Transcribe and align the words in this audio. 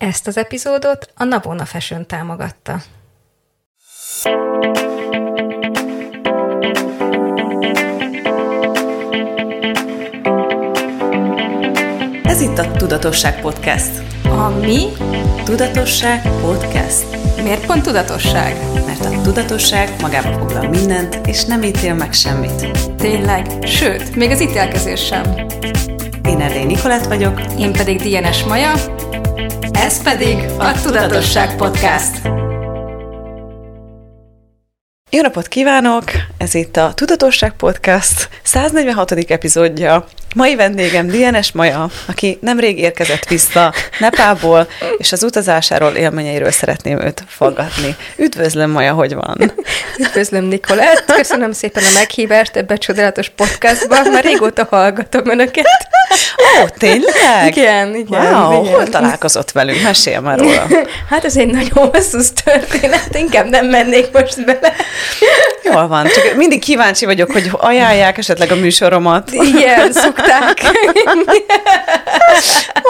Ezt 0.00 0.26
az 0.26 0.36
epizódot 0.36 1.12
a 1.14 1.24
Navona 1.24 1.64
Fashion 1.64 2.06
támogatta. 2.06 2.80
Ez 12.24 12.40
itt 12.40 12.58
a 12.58 12.70
Tudatosság 12.76 13.40
Podcast. 13.40 13.90
A 14.24 14.48
mi? 14.48 14.86
Tudatosság 15.44 16.22
Podcast. 16.40 17.04
Miért 17.42 17.66
pont 17.66 17.82
tudatosság? 17.82 18.56
Mert 18.86 19.04
a 19.04 19.20
tudatosság 19.22 20.00
magába 20.00 20.32
foglal 20.38 20.68
mindent, 20.68 21.26
és 21.26 21.44
nem 21.44 21.62
ítél 21.62 21.94
meg 21.94 22.12
semmit. 22.12 22.78
Tényleg, 22.96 23.46
sőt, 23.66 24.16
még 24.16 24.30
az 24.30 24.40
ítélkezés 24.40 25.06
sem. 25.06 25.34
Én 26.24 26.40
Erdély 26.40 26.64
Nikolát 26.64 27.06
vagyok. 27.06 27.40
Én 27.58 27.72
pedig 27.72 28.00
Dienes 28.00 28.44
Maja. 28.44 28.72
Ez 29.80 30.02
pedig 30.02 30.36
a 30.58 30.80
Tudatosság 30.82 31.56
Podcast. 31.56 32.20
Jó 35.10 35.20
napot 35.20 35.48
kívánok! 35.48 36.04
Ez 36.38 36.54
itt 36.54 36.76
a 36.76 36.92
Tudatosság 36.94 37.52
Podcast 37.52 38.28
146. 38.42 39.12
epizódja. 39.12 40.06
Mai 40.34 40.54
vendégem 40.54 41.06
DNS 41.06 41.52
Maja, 41.52 41.90
aki 42.06 42.38
nemrég 42.40 42.78
érkezett 42.78 43.28
vissza 43.28 43.74
Nepából, 43.98 44.68
és 44.98 45.12
az 45.12 45.22
utazásáról, 45.22 45.92
élményeiről 45.92 46.50
szeretném 46.50 47.00
őt 47.00 47.24
fogadni. 47.26 47.96
Üdvözlöm, 48.16 48.70
Maja, 48.70 48.92
hogy 48.92 49.14
van? 49.14 49.52
Üdvözlöm, 49.98 50.44
Nikolát! 50.44 51.04
Köszönöm 51.04 51.52
szépen 51.52 51.84
a 51.84 51.92
meghívást 51.94 52.56
ebbe 52.56 52.74
a 52.74 52.78
csodálatos 52.78 53.28
podcastba. 53.28 54.10
Már 54.10 54.24
régóta 54.24 54.66
hallgatom 54.70 55.30
önöket. 55.30 55.89
Ó, 56.38 56.66
tényleg? 56.78 57.46
Igen, 57.46 57.94
igen. 57.94 58.34
Wow, 58.34 58.62
igen. 58.62 58.74
hol 58.74 58.88
találkozott 58.88 59.50
velünk? 59.50 59.82
Mesél 59.82 60.20
már 60.20 60.38
róla. 60.38 60.66
Hát 61.10 61.24
ez 61.24 61.36
egy 61.36 61.46
nagyon 61.46 61.90
hosszú 61.92 62.18
történet, 62.44 63.08
inkább 63.12 63.48
nem 63.48 63.66
mennék 63.66 64.12
most 64.12 64.44
bele. 64.44 64.74
Jól 65.62 65.88
van, 65.88 66.06
csak 66.06 66.36
mindig 66.36 66.60
kíváncsi 66.60 67.04
vagyok, 67.04 67.32
hogy 67.32 67.50
ajánlják 67.52 68.18
esetleg 68.18 68.50
a 68.50 68.54
műsoromat. 68.54 69.30
Igen, 69.32 69.92
szokták. 69.92 70.60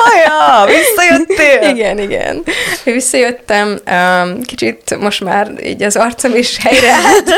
Maja, 0.04 0.66
visszajöttél? 0.66 1.68
Igen, 1.70 1.98
igen. 1.98 2.42
Visszajöttem, 2.84 3.78
um, 3.90 4.42
kicsit 4.42 4.96
most 5.00 5.24
már 5.24 5.50
így 5.64 5.82
az 5.82 5.96
arcom 5.96 6.34
is 6.34 6.58
helyreállt 6.62 7.30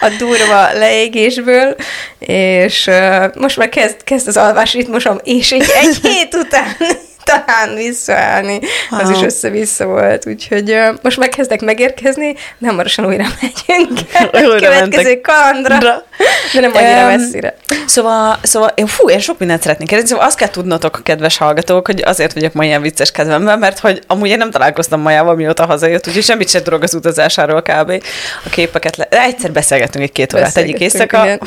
a, 0.00 0.08
durva 0.18 0.72
leégésből, 0.72 1.76
és 2.18 2.86
uh, 2.86 3.34
most 3.34 3.56
már 3.56 3.68
kezd, 3.68 3.96
kezd 4.04 4.28
az 4.28 4.36
alvás 4.36 4.73
ritmusom, 4.74 5.18
és 5.22 5.50
így 5.50 5.64
egy 5.82 5.96
hét 6.08 6.34
után 6.34 6.76
talán 7.24 7.74
visszaállni, 7.74 8.58
az 8.90 9.10
is 9.10 9.22
össze-vissza 9.22 9.86
volt, 9.86 10.26
úgyhogy 10.26 10.70
uh, 10.70 10.94
most 11.02 11.18
már 11.18 11.28
kezdek 11.28 11.60
megérkezni, 11.60 12.34
nem 12.58 12.70
hamarosan 12.70 13.06
újra 13.06 13.24
megyünk 13.40 13.98
Újra 14.50 14.66
következő 14.68 15.02
mentek. 15.04 15.20
kalandra, 15.20 15.78
Ra. 15.78 16.04
de 16.52 16.60
nem 16.60 16.72
annyira 16.74 16.90
Em, 17.10 17.20
messzire. 17.20 17.56
Szóval, 17.86 18.38
szóval 18.42 18.72
én, 18.74 18.86
fú, 18.86 19.08
én 19.08 19.18
sok 19.18 19.38
mindent 19.38 19.62
szeretnék 19.62 19.88
kérdezni, 19.88 20.10
szóval 20.10 20.26
azt 20.26 20.36
kell 20.36 20.48
tudnotok, 20.48 21.00
kedves 21.02 21.36
hallgatók, 21.36 21.86
hogy 21.86 22.02
azért 22.04 22.32
vagyok 22.32 22.52
ma 22.52 22.64
ilyen 22.64 22.82
vicces 22.82 23.10
kedvemben, 23.10 23.58
mert 23.58 23.78
hogy 23.78 24.02
amúgy 24.06 24.28
én 24.28 24.38
nem 24.38 24.50
találkoztam 24.50 25.00
Majával, 25.00 25.34
mióta 25.34 25.66
hazajött, 25.66 26.06
úgyhogy 26.06 26.22
semmit 26.22 26.48
sem 26.48 26.62
tudok 26.62 26.82
az 26.82 26.94
utazásáról 26.94 27.62
kb. 27.62 28.02
A 28.44 28.48
képeket 28.48 28.96
le... 28.96 29.06
Egyszer 29.10 29.52
beszélgettünk 29.52 30.04
egy 30.04 30.12
két 30.12 30.34
órát, 30.34 30.56
egyik 30.56 30.78
éjszaka. 30.78 31.26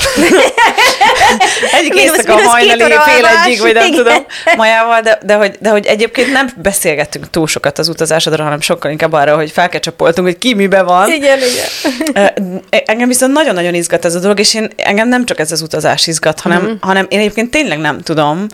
Egyik 1.71 1.93
Minusz- 1.93 2.15
éjszaka 2.15 2.35
minusz 2.35 2.51
hajnali 2.51 2.79
fél 2.79 3.25
egyig, 3.25 3.59
vagy 3.59 3.73
nem 3.73 3.85
igen. 3.85 3.97
tudom, 3.97 4.25
Majával, 4.55 5.01
de, 5.01 5.19
de, 5.25 5.35
hogy, 5.35 5.57
de 5.59 5.69
hogy 5.69 5.85
egyébként 5.85 6.31
nem 6.31 6.49
beszélgettünk 6.55 7.29
túl 7.29 7.47
sokat 7.47 7.79
az 7.79 7.87
utazásodról, 7.87 8.45
hanem 8.45 8.61
sokkal 8.61 8.91
inkább 8.91 9.13
arra, 9.13 9.35
hogy 9.35 9.51
felkecsapoltunk, 9.51 10.27
hogy 10.27 10.37
ki 10.37 10.53
mibe 10.53 10.81
van. 10.81 11.11
Igen, 11.11 11.37
igen. 11.37 12.63
Engem 12.85 13.07
viszont 13.07 13.33
nagyon-nagyon 13.33 13.73
izgat 13.73 14.05
ez 14.05 14.15
a 14.15 14.19
dolog, 14.19 14.39
és 14.39 14.53
én, 14.53 14.69
engem 14.75 15.07
nem 15.07 15.25
csak 15.25 15.39
ez 15.39 15.51
az 15.51 15.61
utazás 15.61 16.07
izgat, 16.07 16.26
hanem, 16.35 16.63
mm. 16.63 16.73
hanem 16.79 17.05
én 17.09 17.19
egyébként 17.19 17.51
tényleg 17.51 17.79
nem 17.79 18.01
tudom, 18.01 18.47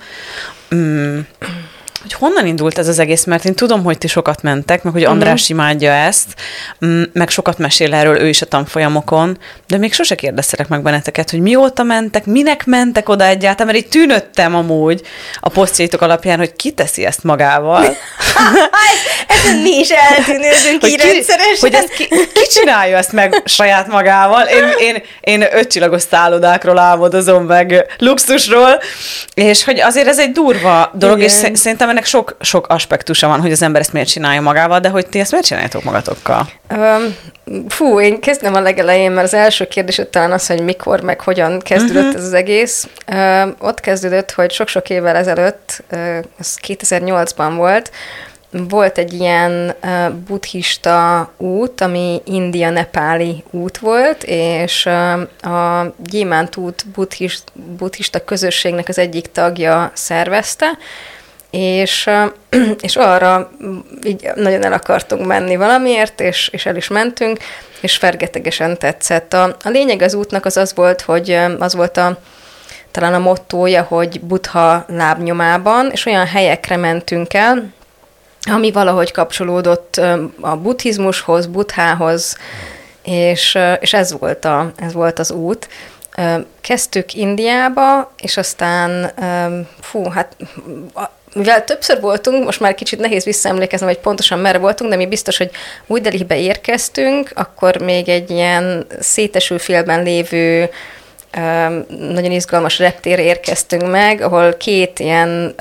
mm, 0.75 1.19
hogy 2.03 2.13
honnan 2.13 2.45
indult 2.45 2.77
ez 2.77 2.87
az 2.87 2.99
egész, 2.99 3.23
mert 3.23 3.45
én 3.45 3.53
tudom, 3.53 3.83
hogy 3.83 3.97
ti 3.97 4.07
sokat 4.07 4.41
mentek, 4.41 4.83
meg 4.83 4.93
hogy 4.93 5.03
András 5.03 5.49
imádja 5.49 5.91
ezt, 5.91 6.35
mm, 6.85 7.01
meg 7.13 7.29
sokat 7.29 7.57
mesél 7.57 7.93
erről 7.93 8.19
ő 8.19 8.27
is 8.27 8.41
a 8.41 8.45
tanfolyamokon, 8.45 9.37
de 9.67 9.77
még 9.77 9.93
sose 9.93 10.15
kérdeztelek 10.15 10.67
meg 10.67 10.81
benneteket, 10.81 11.29
hogy 11.29 11.39
mióta 11.39 11.83
mentek, 11.83 12.25
minek 12.25 12.65
mentek 12.65 13.09
oda 13.09 13.25
egyáltalán, 13.25 13.73
mert 13.73 13.85
így 13.85 13.91
tűnöttem 13.91 14.55
amúgy 14.55 15.01
a 15.39 15.49
posztjaitok 15.49 16.01
alapján, 16.01 16.37
hogy 16.37 16.53
ki 16.55 16.71
teszi 16.71 17.05
ezt 17.05 17.23
magával. 17.23 17.85
Ezen 19.27 19.57
mi 19.57 19.79
is 19.79 19.89
eltűnődünk 19.89 20.87
így 20.87 21.01
rendszeresen. 21.01 21.57
hogy 21.59 21.73
ezt 21.73 21.93
ki, 21.93 22.07
ki 22.07 22.47
csinálja 22.51 22.97
ezt 22.97 23.11
meg 23.11 23.41
saját 23.45 23.87
magával? 23.87 24.45
Én, 24.45 24.63
én, 24.79 25.03
én 25.19 25.47
ötcsillagos 25.51 26.01
szállodákról 26.01 26.77
álmodozom 26.77 27.45
meg 27.45 27.85
luxusról, 27.97 28.81
és 29.33 29.63
hogy 29.63 29.79
azért 29.79 30.07
ez 30.07 30.19
egy 30.19 30.31
durva 30.31 30.91
dolog, 30.93 31.17
Igen. 31.17 31.29
és 31.29 31.35
sze- 31.35 31.55
szerintem 31.55 31.89
ennek 31.89 32.05
sok, 32.05 32.37
sok 32.39 32.67
aspektusa 32.67 33.27
van, 33.27 33.41
hogy 33.41 33.51
az 33.51 33.61
ember 33.61 33.81
ezt 33.81 33.93
miért 33.93 34.07
csinálja 34.07 34.41
magával, 34.41 34.79
de 34.79 34.89
hogy 34.89 35.07
ti 35.07 35.19
ezt 35.19 35.31
miért 35.31 35.45
csináljátok 35.45 35.83
magatokkal? 35.83 36.49
Um, 36.69 37.17
fú, 37.69 37.99
én 37.99 38.19
kezdem 38.19 38.53
a 38.53 38.59
legelején, 38.59 39.11
mert 39.11 39.27
az 39.27 39.33
első 39.33 39.67
kérdés 39.67 40.01
talán 40.09 40.31
az, 40.31 40.47
hogy 40.47 40.61
mikor, 40.61 41.01
meg 41.01 41.21
hogyan 41.21 41.59
kezdődött 41.59 42.03
uh-huh. 42.03 42.19
ez 42.19 42.25
az 42.25 42.33
egész. 42.33 42.87
Um, 43.11 43.55
ott 43.59 43.79
kezdődött, 43.79 44.31
hogy 44.31 44.51
sok-sok 44.51 44.89
évvel 44.89 45.15
ezelőtt, 45.15 45.83
uh, 45.91 46.17
ez 46.39 46.55
2008-ban 46.67 47.53
volt, 47.55 47.91
volt 48.53 48.97
egy 48.97 49.13
ilyen 49.13 49.75
uh, 49.83 50.09
buddhista 50.09 51.31
út, 51.37 51.81
ami 51.81 52.21
India-Nepáli 52.25 53.43
út 53.51 53.77
volt, 53.77 54.23
és 54.23 54.85
a 55.41 55.93
Gyémánt 55.97 56.55
út 56.55 56.85
buddhist, 56.95 57.43
buddhista 57.77 58.23
közösségnek 58.23 58.87
az 58.87 58.97
egyik 58.97 59.31
tagja 59.31 59.91
szervezte, 59.93 60.77
és, 61.49 62.09
és 62.81 62.95
arra 62.95 63.51
így 64.03 64.29
nagyon 64.35 64.65
el 64.65 64.73
akartunk 64.73 65.25
menni 65.25 65.55
valamiért, 65.55 66.21
és, 66.21 66.49
és 66.51 66.65
el 66.65 66.75
is 66.75 66.87
mentünk, 66.87 67.37
és 67.81 67.97
fergetegesen 67.97 68.77
tetszett. 68.77 69.33
A, 69.33 69.43
a 69.63 69.69
lényeg 69.69 70.01
az 70.01 70.13
útnak 70.13 70.45
az 70.45 70.57
az 70.57 70.73
volt, 70.75 71.01
hogy 71.01 71.39
az 71.59 71.75
volt 71.75 71.97
a 71.97 72.19
talán 72.91 73.13
a 73.13 73.19
mottója, 73.19 73.81
hogy 73.81 74.21
Buddha 74.21 74.85
lábnyomában, 74.87 75.89
és 75.91 76.05
olyan 76.05 76.25
helyekre 76.25 76.77
mentünk 76.77 77.33
el, 77.33 77.73
ami 78.51 78.71
valahogy 78.71 79.11
kapcsolódott 79.11 80.01
a 80.41 80.55
buddhizmushoz, 80.55 81.45
buddhához, 81.45 82.37
és, 83.03 83.57
és 83.79 83.93
ez, 83.93 84.17
volt 84.19 84.45
a, 84.45 84.71
ez 84.75 84.93
volt 84.93 85.19
az 85.19 85.31
út. 85.31 85.67
Kezdtük 86.61 87.13
Indiába, 87.13 88.13
és 88.21 88.37
aztán, 88.37 89.11
fú, 89.81 90.09
hát 90.09 90.35
mivel 91.33 91.63
többször 91.63 92.01
voltunk, 92.01 92.45
most 92.45 92.59
már 92.59 92.75
kicsit 92.75 92.99
nehéz 92.99 93.23
visszaemlékeznem, 93.23 93.89
hogy 93.89 93.99
pontosan 93.99 94.39
merre 94.39 94.57
voltunk, 94.57 94.89
de 94.89 94.95
mi 94.95 95.07
biztos, 95.07 95.37
hogy 95.37 95.49
új 95.87 95.99
Delhibe 95.99 96.37
érkeztünk, 96.37 97.31
akkor 97.33 97.77
még 97.77 98.09
egy 98.09 98.29
ilyen 98.29 98.85
széteső 98.99 99.57
félben 99.57 100.03
lévő 100.03 100.69
nagyon 101.89 102.31
izgalmas 102.31 102.79
reptérre 102.79 103.21
érkeztünk 103.21 103.91
meg, 103.91 104.21
ahol 104.21 104.53
két 104.53 104.99
ilyen 104.99 105.55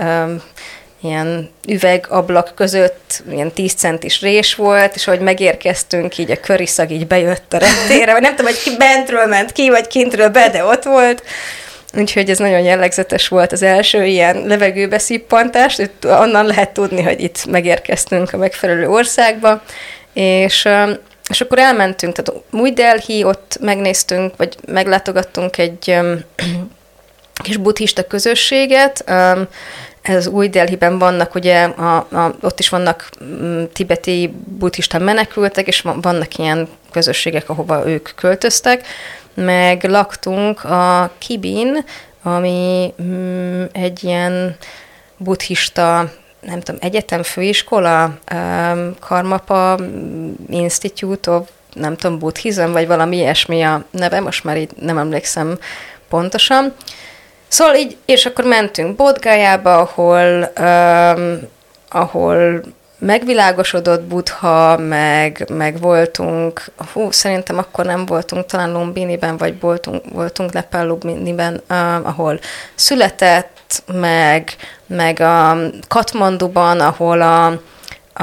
ilyen 1.02 1.50
üvegablak 1.68 2.52
között 2.54 3.22
ilyen 3.30 3.52
10 3.52 3.72
centis 3.72 4.20
rés 4.20 4.54
volt, 4.54 4.94
és 4.94 5.06
ahogy 5.06 5.20
megérkeztünk, 5.20 6.18
így 6.18 6.30
a 6.30 6.40
köriszag 6.40 6.90
így 6.90 7.06
bejött 7.06 7.52
a 7.52 7.58
reptérre, 7.58 8.12
vagy 8.12 8.22
nem 8.22 8.36
tudom, 8.36 8.52
hogy 8.52 8.62
ki 8.62 8.76
bentről 8.76 9.26
ment 9.26 9.52
ki, 9.52 9.70
vagy 9.70 9.86
kintről 9.86 10.28
be, 10.28 10.48
de 10.48 10.64
ott 10.64 10.82
volt. 10.82 11.22
Úgyhogy 11.94 12.30
ez 12.30 12.38
nagyon 12.38 12.60
jellegzetes 12.60 13.28
volt 13.28 13.52
az 13.52 13.62
első 13.62 14.04
ilyen 14.04 14.46
levegőbe 14.46 14.98
szippantás, 14.98 15.78
itt 15.78 16.06
onnan 16.06 16.46
lehet 16.46 16.70
tudni, 16.70 17.02
hogy 17.02 17.20
itt 17.20 17.46
megérkeztünk 17.46 18.32
a 18.32 18.36
megfelelő 18.36 18.88
országba, 18.88 19.62
és, 20.12 20.64
öm, 20.64 20.98
és 21.28 21.40
akkor 21.40 21.58
elmentünk, 21.58 22.14
tehát 22.14 22.42
Új 22.50 22.70
Delhi, 22.70 23.24
ott 23.24 23.56
megnéztünk, 23.60 24.36
vagy 24.36 24.56
meglátogattunk 24.66 25.58
egy 25.58 25.90
öm, 25.90 26.24
kis 27.44 27.56
buddhista 27.56 28.06
közösséget, 28.06 29.02
öm, 29.06 29.48
ez 30.02 30.26
új 30.26 30.48
Delhiben 30.48 30.98
vannak, 30.98 31.34
ugye 31.34 31.64
a, 31.64 31.96
a, 31.96 32.34
ott 32.42 32.58
is 32.58 32.68
vannak 32.68 33.08
mm, 33.24 33.62
tibeti 33.72 34.34
buddhista 34.44 34.98
menekültek, 34.98 35.66
és 35.66 35.80
van- 35.80 36.00
vannak 36.00 36.38
ilyen 36.38 36.68
közösségek, 36.90 37.48
ahova 37.48 37.88
ők 37.88 38.08
költöztek, 38.14 38.86
meg 39.34 39.84
laktunk 39.84 40.64
a 40.64 41.10
Kibin, 41.18 41.84
ami 42.22 42.92
mm, 43.02 43.64
egy 43.72 44.04
ilyen 44.04 44.56
buddhista 45.16 46.10
nem 46.40 46.60
tudom, 46.60 46.80
egyetem, 46.80 47.22
főiskola, 47.22 48.18
um, 48.34 48.94
Karmapa 49.00 49.78
Institute 50.48 51.30
of, 51.30 51.48
nem 51.72 51.96
tudom, 51.96 52.18
Buddhism, 52.18 52.70
vagy 52.70 52.86
valami 52.86 53.16
ilyesmi 53.16 53.62
a 53.62 53.84
neve, 53.90 54.20
most 54.20 54.44
már 54.44 54.56
így 54.56 54.70
nem 54.80 54.98
emlékszem 54.98 55.58
pontosan. 56.08 56.74
Szóval 57.52 57.74
így, 57.74 57.96
és 58.04 58.26
akkor 58.26 58.44
mentünk 58.44 58.96
Bodgájába, 58.96 59.78
ahol, 59.78 60.52
um, 60.60 61.40
ahol 61.88 62.62
megvilágosodott 62.98 64.02
Buddha, 64.02 64.76
meg, 64.76 65.44
meg 65.52 65.80
voltunk, 65.80 66.64
hú, 66.92 67.10
szerintem 67.10 67.58
akkor 67.58 67.84
nem 67.84 68.06
voltunk, 68.06 68.46
talán 68.46 68.72
Lumbiniben, 68.72 69.36
vagy 69.36 69.60
voltunk, 69.60 70.02
voltunk 70.12 70.52
Nepal 70.52 70.86
Lumbiniben, 70.86 71.62
uh, 71.70 72.06
ahol 72.06 72.40
született, 72.74 73.82
meg, 73.92 74.50
meg 74.86 75.20
a 75.20 75.56
Katmanduban, 75.88 76.80
ahol 76.80 77.20
a, 77.20 77.46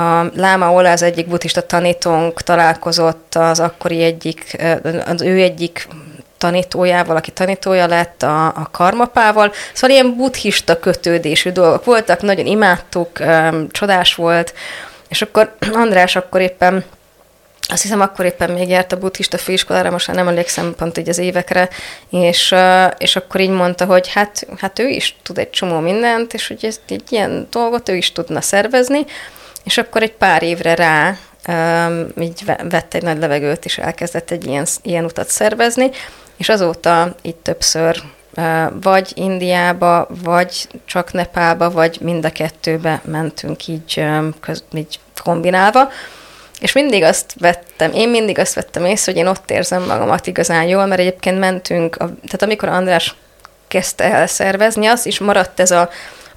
a 0.02 0.32
Láma 0.36 0.72
Ola, 0.72 0.92
az 0.92 1.02
egyik 1.02 1.28
buddhista 1.28 1.66
tanítónk 1.66 2.42
találkozott 2.42 3.36
az 3.36 3.60
akkori 3.60 4.04
egyik, 4.04 4.58
az 5.06 5.22
ő 5.22 5.42
egyik 5.42 5.88
tanítójával, 6.40 7.16
aki 7.16 7.32
tanítója 7.32 7.88
lett 7.88 8.24
a, 8.24 8.46
a 8.46 8.68
karmapával. 8.72 9.52
Szóval 9.74 9.96
ilyen 9.96 10.16
buddhista 10.16 10.80
kötődésű 10.80 11.52
dolgok 11.52 11.86
voltak, 11.86 12.22
nagyon 12.22 12.46
imádtuk, 12.46 13.20
csodás 13.72 14.16
volt, 14.16 14.54
és 15.10 15.22
akkor 15.22 15.56
András 15.84 16.16
akkor 16.16 16.42
éppen 16.42 16.84
azt 17.72 17.82
hiszem, 17.82 18.02
akkor 18.02 18.26
éppen 18.26 18.52
még 18.52 18.70
járt 18.70 18.92
a 18.92 18.98
buddhista 18.98 19.38
főiskolára, 19.38 19.92
most 19.92 20.08
már 20.08 20.16
nem 20.16 20.28
emlékszem 20.28 20.76
pont 20.78 20.98
így 20.98 21.10
az 21.10 21.18
évekre, 21.18 21.70
és, 22.10 22.56
és 22.98 23.16
akkor 23.16 23.42
így 23.42 23.50
mondta, 23.50 23.86
hogy 23.86 24.08
hát, 24.08 24.48
hát 24.58 24.80
ő 24.80 24.88
is 24.88 25.16
tud 25.24 25.38
egy 25.38 25.50
csomó 25.50 25.80
mindent, 25.80 26.34
és 26.34 26.48
hogy 26.48 26.66
ezt 26.66 26.82
egy 26.88 27.12
ilyen 27.12 27.48
dolgot 27.52 27.90
ő 27.90 27.96
is 27.96 28.12
tudna 28.12 28.42
szervezni, 28.42 29.06
és 29.64 29.78
akkor 29.78 30.02
egy 30.02 30.12
pár 30.14 30.44
évre 30.44 30.76
rá 30.76 31.18
um, 31.48 32.08
így 32.20 32.44
vett 32.70 32.94
egy 32.94 33.04
nagy 33.04 33.20
levegőt, 33.20 33.66
és 33.66 33.78
elkezdett 33.78 34.32
egy 34.32 34.46
ilyen, 34.46 34.66
ilyen 34.82 35.06
utat 35.06 35.30
szervezni, 35.30 35.90
és 36.40 36.50
azóta 36.50 37.16
itt 37.22 37.44
többször 37.44 38.02
vagy 38.82 39.12
Indiába, 39.14 40.08
vagy 40.24 40.68
csak 40.86 41.12
Nepálba, 41.12 41.72
vagy 41.72 41.98
mind 42.02 42.26
a 42.26 42.32
kettőbe 42.32 43.02
mentünk 43.06 43.68
így, 43.68 44.06
köz, 44.40 44.64
így 44.74 45.00
kombinálva. 45.24 45.90
És 46.60 46.72
mindig 46.72 47.04
azt 47.04 47.34
vettem, 47.40 47.92
én 47.94 48.10
mindig 48.10 48.40
azt 48.40 48.54
vettem 48.54 48.86
észre, 48.86 49.12
hogy 49.12 49.22
én 49.22 49.28
ott 49.28 49.52
érzem 49.52 49.84
magamat 49.84 50.28
igazán 50.28 50.64
jól, 50.64 50.86
mert 50.86 51.00
egyébként 51.00 51.40
mentünk, 51.40 51.96
a, 51.96 52.06
tehát 52.06 52.42
amikor 52.42 52.70
András 52.70 53.16
kezdte 53.68 54.04
el 54.04 54.28
szervezni, 54.28 54.88
az 54.88 55.06
is 55.06 55.20
maradt 55.20 55.60
ez 55.60 55.72
a 55.72 55.90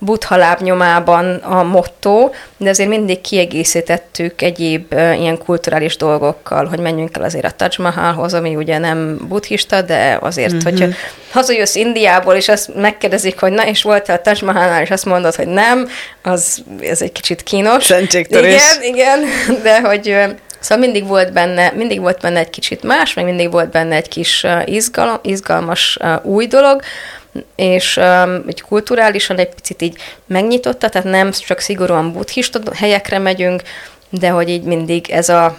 buddha 0.04 0.37
lábnyomában 0.37 1.34
a 1.34 1.62
motto, 1.62 2.31
de 2.56 2.70
azért 2.70 2.88
mindig 2.88 3.20
kiegészítettük 3.20 4.43
egyéb 4.43 4.93
ilyen 4.93 5.38
kulturális 5.38 5.96
dolgokkal, 5.96 6.66
hogy 6.66 6.78
menjünk 6.78 7.16
el 7.16 7.22
azért 7.22 7.44
a 7.44 7.50
Taj 7.50 7.69
Mahalhoz, 7.78 8.34
ami 8.34 8.56
ugye 8.56 8.78
nem 8.78 9.16
buddhista, 9.28 9.82
de 9.82 10.19
azért, 10.20 10.52
mm-hmm. 10.52 10.62
hogyha 10.62 10.87
hazajössz 11.32 11.75
Indiából, 11.75 12.34
és 12.34 12.49
azt 12.49 12.75
megkérdezik, 12.75 13.40
hogy 13.40 13.52
na, 13.52 13.66
és 13.66 13.82
voltál 13.82 14.16
a 14.16 14.20
Taj 14.20 14.38
Mahalnál, 14.44 14.82
és 14.82 14.90
azt 14.90 15.04
mondod, 15.04 15.34
hogy 15.34 15.49
nem, 15.49 15.88
az 16.22 16.62
ez 16.81 17.02
egy 17.02 17.12
kicsit 17.12 17.43
kínos. 17.43 17.84
Szentségtörés. 17.84 18.62
Igen, 18.81 18.94
igen, 18.94 19.19
de 19.64 19.81
hogy 19.81 20.16
Szóval 20.60 20.84
mindig 20.84 21.06
volt 21.06 21.32
benne, 21.32 21.72
mindig 21.76 22.00
volt 22.00 22.20
benne 22.20 22.38
egy 22.38 22.50
kicsit 22.50 22.82
más, 22.82 23.14
meg 23.14 23.25
mindig 23.25 23.50
volt 23.50 23.70
benne 23.70 23.96
egy 23.96 24.08
kis 24.08 24.46
izgalom, 24.64 25.19
izgalmas 25.22 25.98
új 26.22 26.46
dolog, 26.46 26.82
és 27.56 27.96
um, 27.96 28.44
egy 28.46 28.61
kulturálisan 28.61 29.38
egy 29.38 29.55
picit 29.55 29.82
így 29.82 29.96
megnyitotta, 30.26 30.88
tehát 30.88 31.08
nem 31.08 31.31
csak 31.31 31.58
szigorúan 31.58 32.12
buddhista 32.12 32.61
helyekre 32.75 33.19
megyünk, 33.19 33.62
de 34.11 34.29
hogy 34.29 34.49
így 34.49 34.62
mindig 34.62 35.11
ez, 35.11 35.29
a, 35.29 35.56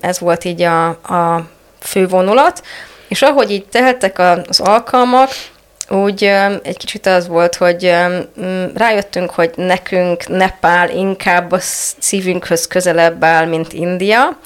ez 0.00 0.18
volt 0.18 0.44
így 0.44 0.62
a, 0.62 0.86
a 0.88 1.46
fő 1.80 2.06
vonulat, 2.06 2.62
és 3.08 3.22
ahogy 3.22 3.50
így 3.50 3.66
teltek 3.66 4.18
az 4.18 4.60
alkalmak, 4.60 5.30
úgy 5.88 6.24
egy 6.62 6.76
kicsit 6.76 7.06
az 7.06 7.28
volt, 7.28 7.54
hogy 7.54 7.94
rájöttünk, 8.74 9.30
hogy 9.30 9.50
nekünk 9.56 10.28
Nepál 10.28 10.90
inkább 10.90 11.52
a 11.52 11.58
szívünkhöz 11.98 12.66
közelebb 12.66 13.24
áll, 13.24 13.46
mint 13.46 13.72
India, 13.72 14.38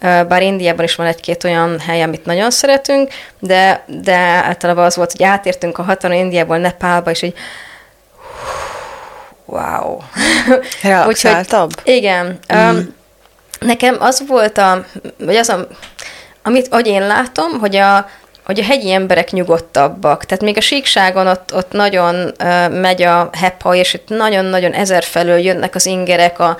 bár 0.00 0.42
Indiában 0.42 0.84
is 0.84 0.94
van 0.94 1.06
egy-két 1.06 1.44
olyan 1.44 1.80
hely, 1.80 2.02
amit 2.02 2.24
nagyon 2.24 2.50
szeretünk, 2.50 3.12
de, 3.38 3.84
de 3.86 4.16
általában 4.16 4.84
az 4.84 4.96
volt, 4.96 5.12
hogy 5.12 5.22
átértünk 5.22 5.78
a 5.78 5.82
határon 5.82 6.16
Indiából 6.16 6.58
Nepálba, 6.58 7.10
és 7.10 7.22
így 7.22 7.34
wow. 9.44 9.98
Úgyhogy, 11.06 11.46
igen. 11.82 12.38
Mm. 12.54 12.58
Um, 12.58 12.94
nekem 13.60 13.96
az 14.00 14.22
volt 14.26 14.58
a, 14.58 14.84
vagy 15.18 15.36
az 15.36 15.48
a, 15.48 15.66
amit, 16.42 16.68
ahogy 16.70 16.86
én 16.86 17.06
látom, 17.06 17.58
hogy 17.60 17.76
a, 17.76 18.08
hogy 18.44 18.60
a 18.60 18.64
hegyi 18.64 18.92
emberek 18.92 19.30
nyugodtabbak. 19.30 20.24
Tehát 20.24 20.44
még 20.44 20.56
a 20.56 20.60
síkságon 20.60 21.26
ott, 21.26 21.54
ott 21.54 21.72
nagyon 21.72 22.14
uh, 22.14 22.80
megy 22.80 23.02
a 23.02 23.30
hepha, 23.32 23.74
és 23.74 23.94
itt 23.94 24.08
nagyon-nagyon 24.08 24.72
ezer 24.72 25.04
felől 25.04 25.38
jönnek 25.38 25.74
az 25.74 25.86
ingerek, 25.86 26.38
a, 26.38 26.56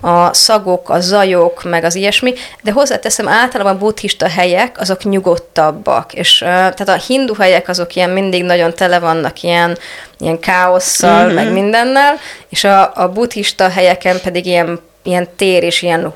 a 0.00 0.34
szagok, 0.34 0.88
a 0.88 1.00
zajok, 1.00 1.64
meg 1.64 1.84
az 1.84 1.94
ilyesmi, 1.94 2.34
de 2.62 2.72
hozzáteszem, 2.72 3.28
általában 3.28 3.78
buddhista 3.78 4.28
helyek, 4.28 4.80
azok 4.80 5.02
nyugodtabbak, 5.02 6.14
és 6.14 6.40
uh, 6.40 6.48
tehát 6.48 6.88
a 6.88 7.02
hindu 7.06 7.34
helyek 7.34 7.68
azok 7.68 7.94
ilyen 7.94 8.10
mindig 8.10 8.44
nagyon 8.44 8.74
tele 8.74 8.98
vannak 8.98 9.42
ilyen, 9.42 9.78
ilyen 10.18 10.38
káosszal, 10.38 11.24
mm-hmm. 11.24 11.34
meg 11.34 11.52
mindennel, 11.52 12.14
és 12.48 12.64
a, 12.64 12.92
a 12.94 13.08
buddhista 13.08 13.68
helyeken 13.68 14.20
pedig 14.20 14.46
ilyen, 14.46 14.80
ilyen 15.02 15.28
tér 15.36 15.62
és 15.62 15.82
ilyen 15.82 16.02
hú, 16.02 16.12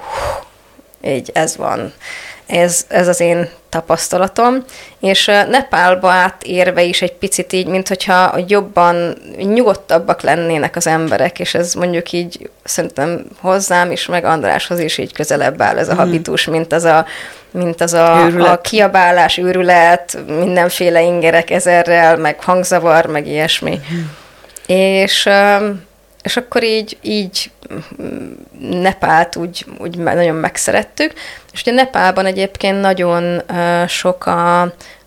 így 1.09 1.31
ez 1.33 1.57
van. 1.57 1.93
Ez, 2.51 2.85
ez 2.89 3.09
az 3.09 3.21
én 3.21 3.49
tapasztalatom, 3.69 4.65
és 5.01 5.27
Nepálba 5.27 6.11
átérve 6.11 6.83
is 6.83 7.03
egy 7.03 7.13
picit 7.13 7.53
így, 7.53 7.67
mint 7.67 7.89
hogyha 7.89 8.39
jobban, 8.47 9.17
nyugodtabbak 9.37 10.21
lennének 10.21 10.77
az 10.77 10.87
emberek, 10.87 11.39
és 11.39 11.55
ez 11.55 11.75
mondjuk 11.75 12.13
így 12.13 12.51
szerintem 12.65 13.25
hozzám 13.41 13.91
is, 13.91 14.07
meg 14.07 14.25
Andráshoz 14.25 14.79
is 14.79 14.99
így 14.99 15.13
közelebb 15.13 15.63
áll 15.63 15.79
ez 15.79 15.89
a 15.89 15.93
mhm. 15.93 16.01
habitus, 16.01 16.45
mint 16.45 16.73
az 16.73 16.85
a, 16.85 17.07
mint 17.51 17.81
az 17.81 17.93
a, 17.93 18.25
a 18.25 18.61
kiabálás, 18.61 19.39
őrület, 19.39 20.19
mindenféle 20.27 21.03
ingerek 21.03 21.51
ezerrel, 21.51 22.17
meg 22.17 22.43
hangzavar, 22.43 23.07
meg 23.07 23.27
ilyesmi. 23.27 23.81
Mm. 23.93 24.01
És 24.67 25.29
és 26.23 26.37
akkor 26.37 26.63
így, 26.63 26.99
így 27.03 27.51
Nepált 28.59 29.37
úgy, 29.37 29.67
úgy 29.79 29.99
nagyon 29.99 30.37
megszerettük, 30.37 31.13
és 31.53 31.61
ugye 31.61 31.73
Nepálban 31.73 32.27
egyébként 32.27 32.81
nagyon 32.81 33.43
sok 33.89 34.27
a, 34.27 34.61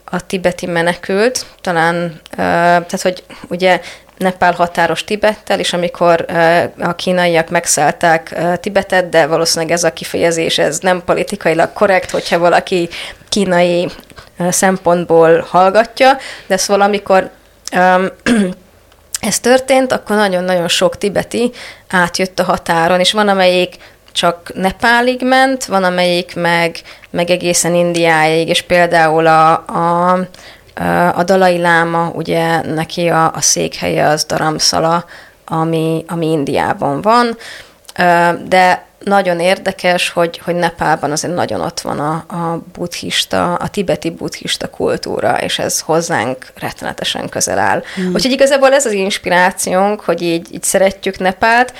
a 0.05 0.25
tibeti 0.27 0.65
menekült, 0.65 1.45
talán, 1.61 2.21
tehát 2.35 3.01
hogy 3.01 3.23
ugye 3.49 3.81
Nepál 4.17 4.53
határos 4.53 5.03
Tibettel, 5.03 5.59
és 5.59 5.73
amikor 5.73 6.25
a 6.79 6.95
kínaiak 6.95 7.49
megszállták 7.49 8.35
Tibetet, 8.59 9.09
de 9.09 9.25
valószínűleg 9.25 9.73
ez 9.73 9.83
a 9.83 9.93
kifejezés, 9.93 10.57
ez 10.57 10.79
nem 10.79 11.03
politikailag 11.05 11.73
korrekt, 11.73 12.09
hogyha 12.09 12.39
valaki 12.39 12.89
kínai 13.29 13.89
szempontból 14.49 15.45
hallgatja, 15.49 16.17
de 16.47 16.57
szóval 16.57 16.81
amikor 16.81 17.29
ez 19.23 19.39
történt, 19.39 19.91
akkor 19.91 20.15
nagyon-nagyon 20.15 20.67
sok 20.67 20.97
tibeti 20.97 21.51
átjött 21.89 22.39
a 22.39 22.43
határon, 22.43 22.99
és 22.99 23.11
van 23.11 23.27
amelyik 23.27 23.75
csak 24.11 24.51
Nepálig 24.53 25.21
ment, 25.21 25.65
van 25.65 25.83
amelyik 25.83 26.35
meg, 26.35 26.75
meg 27.09 27.29
egészen 27.29 27.75
Indiáig, 27.75 28.47
és 28.47 28.61
például 28.61 29.27
a, 29.27 29.51
a, 29.51 30.11
a 31.15 31.23
Dalai 31.23 31.57
Láma, 31.57 32.11
ugye 32.13 32.61
neki 32.61 33.07
a, 33.07 33.25
a 33.33 33.41
székhelye 33.41 34.07
az 34.07 34.25
Dharamsala, 34.25 35.05
ami, 35.45 36.05
ami 36.07 36.31
Indiában 36.31 37.01
van, 37.01 37.37
de 38.47 38.85
nagyon 39.03 39.39
érdekes, 39.39 40.09
hogy, 40.09 40.41
hogy 40.43 40.55
Nepálban 40.55 41.11
azért 41.11 41.33
nagyon 41.35 41.61
ott 41.61 41.79
van 41.79 41.99
a, 41.99 42.13
a 42.27 42.63
buddhista, 42.73 43.53
a 43.53 43.67
tibeti 43.67 44.09
buddhista 44.09 44.69
kultúra, 44.69 45.37
és 45.41 45.59
ez 45.59 45.79
hozzánk 45.79 46.45
rettenetesen 46.55 47.29
közel 47.29 47.59
áll. 47.59 47.83
Hmm. 47.95 48.13
Úgyhogy 48.13 48.31
igazából 48.31 48.73
ez 48.73 48.85
az 48.85 48.91
inspirációnk, 48.91 50.01
hogy 50.01 50.21
így, 50.21 50.53
így 50.53 50.63
szeretjük 50.63 51.17
Nepált, 51.17 51.73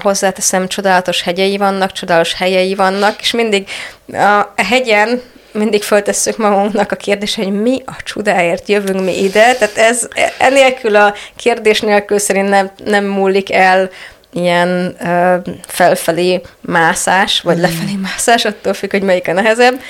hozzáteszem, 0.00 0.68
csodálatos 0.68 1.22
hegyei 1.22 1.56
vannak, 1.56 1.92
csodálatos 1.92 2.34
helyei 2.34 2.74
vannak, 2.74 3.20
és 3.20 3.30
mindig 3.30 3.68
a 4.12 4.62
hegyen 4.62 5.22
mindig 5.52 5.82
föltesszük 5.82 6.36
magunknak 6.36 6.92
a 6.92 6.96
kérdés, 6.96 7.34
hogy 7.34 7.60
mi 7.60 7.82
a 7.86 7.96
csodáért 8.02 8.68
jövünk 8.68 9.04
mi 9.04 9.22
ide, 9.22 9.54
tehát 9.54 9.76
ez 9.76 10.08
enélkül 10.38 10.96
a 10.96 11.14
kérdés 11.36 11.80
nélkül 11.80 12.18
szerint 12.18 12.48
nem, 12.48 12.70
nem 12.84 13.04
múlik 13.04 13.52
el 13.52 13.90
ilyen 14.32 14.96
ö, 15.04 15.36
felfelé 15.66 16.40
mászás, 16.60 17.40
vagy 17.40 17.56
mm. 17.56 17.60
lefelé 17.60 17.94
mászás, 18.02 18.44
attól 18.44 18.74
függ, 18.74 18.90
hogy 18.90 19.02
melyik 19.02 19.28
a 19.28 19.32
nehezebb. 19.32 19.80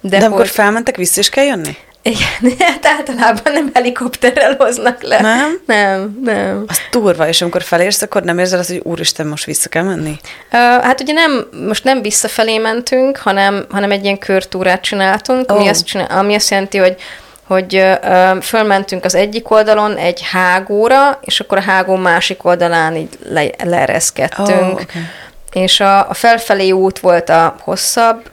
De, 0.00 0.18
de 0.18 0.24
akkor 0.24 0.46
felmentek, 0.46 0.96
vissza 0.96 1.20
is 1.20 1.28
kell 1.28 1.44
jönni? 1.44 1.76
Igen, 2.02 2.56
hát 2.58 2.86
általában 2.86 3.52
nem 3.52 3.70
helikopterrel 3.74 4.54
hoznak 4.58 5.02
le. 5.02 5.20
Nem? 5.20 5.60
Nem, 5.66 6.18
nem. 6.24 6.64
Az 6.66 6.78
durva, 6.90 7.28
és 7.28 7.40
amikor 7.40 7.62
felérsz, 7.62 8.02
akkor 8.02 8.22
nem 8.22 8.38
érzed 8.38 8.58
azt, 8.58 8.68
hogy 8.68 8.80
úristen, 8.84 9.26
most 9.26 9.44
vissza 9.44 9.68
kell 9.68 9.82
menni? 9.82 10.16
Uh, 10.52 10.82
hát 10.82 11.00
ugye 11.00 11.12
nem, 11.12 11.46
most 11.66 11.84
nem 11.84 12.02
visszafelé 12.02 12.58
mentünk, 12.58 13.16
hanem, 13.16 13.66
hanem 13.70 13.90
egy 13.90 14.04
ilyen 14.04 14.18
körtúrát 14.18 14.82
csináltunk, 14.82 15.50
oh. 15.50 15.56
ami, 15.56 15.68
azt 15.68 15.86
csinál, 15.86 16.06
ami 16.18 16.34
azt 16.34 16.50
jelenti, 16.50 16.78
hogy 16.78 16.96
hogy 17.50 17.76
ö, 17.76 18.38
fölmentünk 18.40 19.04
az 19.04 19.14
egyik 19.14 19.50
oldalon 19.50 19.96
egy 19.96 20.20
hágóra, 20.32 21.18
és 21.20 21.40
akkor 21.40 21.58
a 21.58 21.60
hágó 21.60 21.94
másik 21.94 22.44
oldalán 22.44 22.96
így 22.96 23.18
le, 23.28 23.44
leereszkedtünk. 23.64 24.48
Oh, 24.50 24.70
okay. 24.70 25.02
és 25.52 25.80
a, 25.80 26.08
a 26.08 26.14
felfelé 26.14 26.70
út 26.70 26.98
volt 26.98 27.28
a 27.28 27.54
hosszabb, 27.60 28.30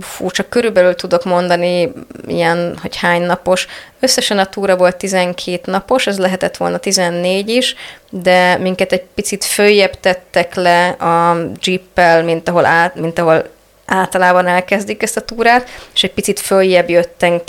fú, 0.00 0.30
csak 0.30 0.48
körülbelül 0.48 0.94
tudok 0.94 1.24
mondani 1.24 1.92
ilyen, 2.26 2.78
hogy 2.82 2.96
hány 2.96 3.22
napos. 3.22 3.66
Összesen 4.00 4.38
a 4.38 4.46
túra 4.46 4.76
volt 4.76 4.96
12 4.96 5.70
napos, 5.70 6.06
ez 6.06 6.18
lehetett 6.18 6.56
volna 6.56 6.78
14 6.78 7.48
is, 7.48 7.74
de 8.10 8.58
minket 8.58 8.92
egy 8.92 9.04
picit 9.14 9.44
följebb 9.44 10.00
tettek 10.00 10.54
le 10.54 10.88
a 10.88 11.36
jeeppel, 11.62 12.22
mint 12.22 12.48
ahol, 12.48 12.64
át, 12.64 12.94
mint 12.94 13.18
ahol 13.18 13.44
általában 13.86 14.46
elkezdik 14.46 15.02
ezt 15.02 15.16
a 15.16 15.20
túrát, 15.20 15.68
és 15.94 16.04
egy 16.04 16.12
picit 16.12 16.40
följebb 16.40 16.90
jöttünk, 16.90 17.42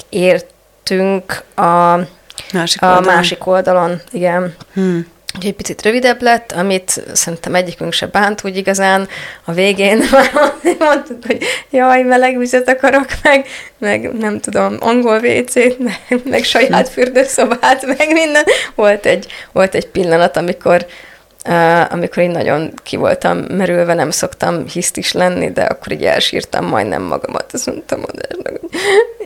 értünk 0.89 1.43
a 1.55 1.99
másik 2.53 2.81
a 2.81 2.87
oldalon. 2.87 3.13
másik 3.13 3.47
oldalon, 3.47 4.01
igen. 4.11 4.55
Hmm. 4.73 5.13
Úgyhogy 5.35 5.49
egy 5.49 5.55
picit 5.55 5.81
rövidebb 5.81 6.21
lett, 6.21 6.51
amit 6.51 7.01
szerintem 7.13 7.55
egyikünk 7.55 7.93
se 7.93 8.05
bánt 8.05 8.41
úgy 8.43 8.57
igazán. 8.57 9.07
A 9.45 9.51
végén 9.51 9.97
már 10.11 10.31
mondtuk, 10.79 11.25
hogy 11.25 11.43
jaj, 11.69 12.03
meleg 12.03 12.37
vizet 12.37 12.69
akarok, 12.69 13.05
meg, 13.23 13.47
meg 13.77 14.13
nem 14.13 14.39
tudom, 14.39 14.77
angol 14.79 15.17
WC-t, 15.17 15.79
meg, 15.79 16.21
meg 16.23 16.43
saját 16.43 16.89
fürdőszobát, 16.89 17.85
meg 17.97 18.11
minden. 18.11 18.43
Volt 18.75 19.05
egy, 19.05 19.27
volt 19.51 19.75
egy 19.75 19.87
pillanat, 19.87 20.37
amikor 20.37 20.85
Uh, 21.49 21.93
amikor 21.93 22.23
én 22.23 22.29
nagyon 22.29 22.73
ki 22.83 22.95
voltam 22.95 23.37
merülve, 23.37 23.93
nem 23.93 24.09
szoktam 24.09 24.67
hisztis 24.67 25.11
lenni, 25.11 25.51
de 25.51 25.63
akkor 25.63 25.91
így 25.91 26.03
elsírtam 26.03 26.65
majdnem 26.65 27.01
magamat. 27.01 27.53
Azt 27.53 27.65
mondtam 27.65 28.01
hogy 28.01 28.59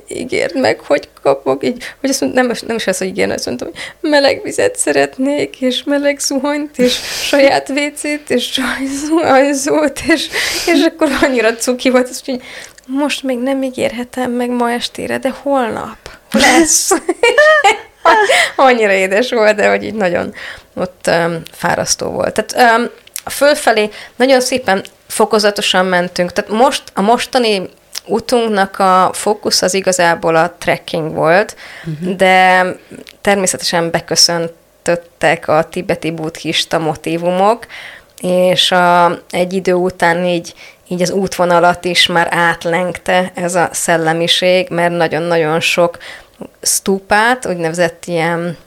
ígérd 0.09 0.59
meg, 0.59 0.79
hogy 0.79 1.09
kapok, 1.21 1.63
így, 1.63 1.83
hogy 2.01 2.09
azt 2.09 2.21
mondtam, 2.21 2.45
nem, 2.45 2.55
nem 2.67 2.75
is 2.75 2.87
az, 2.87 2.97
hogy 2.97 3.07
ígérni, 3.07 3.33
azt 3.33 3.45
mondtam, 3.45 3.67
hogy 3.71 4.09
meleg 4.11 4.41
vizet 4.43 4.75
szeretnék, 4.75 5.61
és 5.61 5.83
meleg 5.83 6.19
zuhanyt, 6.19 6.77
és 6.77 6.93
saját 7.23 7.67
vécét, 7.67 8.29
és 8.29 8.59
zuhanyzót, 9.07 9.99
és, 10.07 10.27
és 10.65 10.85
akkor 10.85 11.09
annyira 11.21 11.55
cuki 11.55 11.89
volt, 11.89 12.09
azt, 12.09 12.25
hogy 12.25 12.41
most 12.85 13.23
még 13.23 13.37
nem 13.37 13.63
ígérhetem 13.63 14.31
meg 14.31 14.49
ma 14.49 14.71
estére, 14.71 15.17
de 15.17 15.33
holnap 15.41 15.97
lesz. 16.31 16.91
annyira 18.55 18.91
édes 18.91 19.29
volt, 19.29 19.55
de 19.55 19.69
hogy 19.69 19.83
így 19.83 19.93
nagyon 19.93 20.33
ott 20.75 21.07
um, 21.07 21.41
fárasztó 21.51 22.09
volt. 22.09 22.43
Tehát 22.43 22.77
um, 22.77 22.89
fölfelé 23.25 23.89
nagyon 24.15 24.41
szépen 24.41 24.83
fokozatosan 25.07 25.85
mentünk. 25.85 26.33
Tehát 26.33 26.51
most 26.51 26.83
a 26.93 27.01
mostani 27.01 27.69
utunknak 28.09 28.79
a 28.79 29.09
fókusz 29.13 29.61
az 29.61 29.73
igazából 29.73 30.35
a 30.35 30.55
trekking 30.57 31.13
volt, 31.13 31.55
uh-huh. 31.85 32.15
de 32.15 32.65
természetesen 33.21 33.91
beköszöntöttek 33.91 35.47
a 35.47 35.63
tibeti 35.63 36.11
buddhista 36.11 36.79
motivumok, 36.79 37.65
és 38.21 38.71
a, 38.71 39.19
egy 39.29 39.53
idő 39.53 39.73
után 39.73 40.25
így, 40.25 40.53
így 40.87 41.01
az 41.01 41.11
útvonalat 41.11 41.85
is 41.85 42.07
már 42.07 42.27
átlengte 42.31 43.31
ez 43.35 43.55
a 43.55 43.69
szellemiség, 43.71 44.69
mert 44.69 44.95
nagyon-nagyon 44.95 45.59
sok 45.59 45.97
stúpát, 46.61 47.45
úgynevezett 47.45 48.05
ilyen 48.05 48.57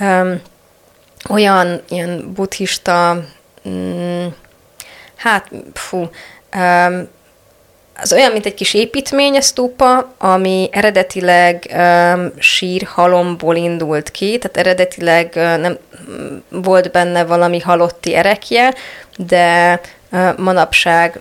um, 0.00 0.40
olyan 1.28 1.82
ilyen 1.88 2.32
buddhista, 2.34 3.24
mm, 3.68 4.26
hát 5.16 5.50
fú, 5.72 6.10
um, 6.56 7.08
az 7.96 8.12
olyan, 8.12 8.32
mint 8.32 8.46
egy 8.46 8.54
kis 8.54 8.74
építmény, 8.74 9.36
a 9.36 9.40
stúpa, 9.40 10.14
ami 10.18 10.68
eredetileg 10.72 11.70
um, 11.74 12.32
sírhalomból 12.38 13.56
indult 13.56 14.10
ki, 14.10 14.38
tehát 14.38 14.56
eredetileg 14.56 15.32
uh, 15.36 15.56
nem 15.56 15.78
volt 16.48 16.90
benne 16.90 17.24
valami 17.24 17.60
halotti 17.60 18.14
erekje, 18.14 18.74
de 19.16 19.80
uh, 20.12 20.38
manapság 20.38 21.20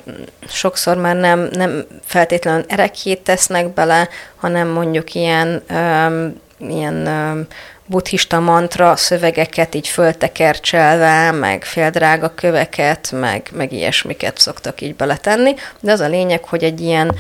sokszor 0.49 0.97
már 0.97 1.15
nem, 1.15 1.49
nem 1.51 1.85
feltétlenül 2.05 2.65
erekjét 2.67 3.21
tesznek 3.21 3.67
bele, 3.73 4.09
hanem 4.35 4.67
mondjuk 4.67 5.13
ilyen, 5.13 5.63
um, 5.69 6.41
ilyen 6.69 7.07
um, 7.07 7.47
buddhista 7.93 8.39
mantra 8.39 8.95
szövegeket 8.95 9.75
így 9.75 9.87
föltekercselve, 9.87 11.31
meg 11.31 11.63
féldrága 11.63 12.33
köveket, 12.35 13.11
meg, 13.11 13.49
meg 13.51 13.71
ilyesmiket 13.71 14.37
szoktak 14.37 14.81
így 14.81 14.95
beletenni, 14.95 15.55
de 15.79 15.91
az 15.91 15.99
a 15.99 16.07
lényeg, 16.07 16.43
hogy 16.43 16.63
egy 16.63 16.81
ilyen 16.81 17.15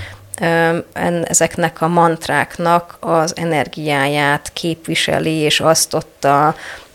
ezeknek 1.23 1.81
a 1.81 1.87
mantráknak 1.87 2.97
az 2.99 3.33
energiáját 3.35 4.51
képviseli, 4.53 5.33
és 5.33 5.59
azt 5.59 5.93
ott 5.93 6.23
a, 6.25 6.47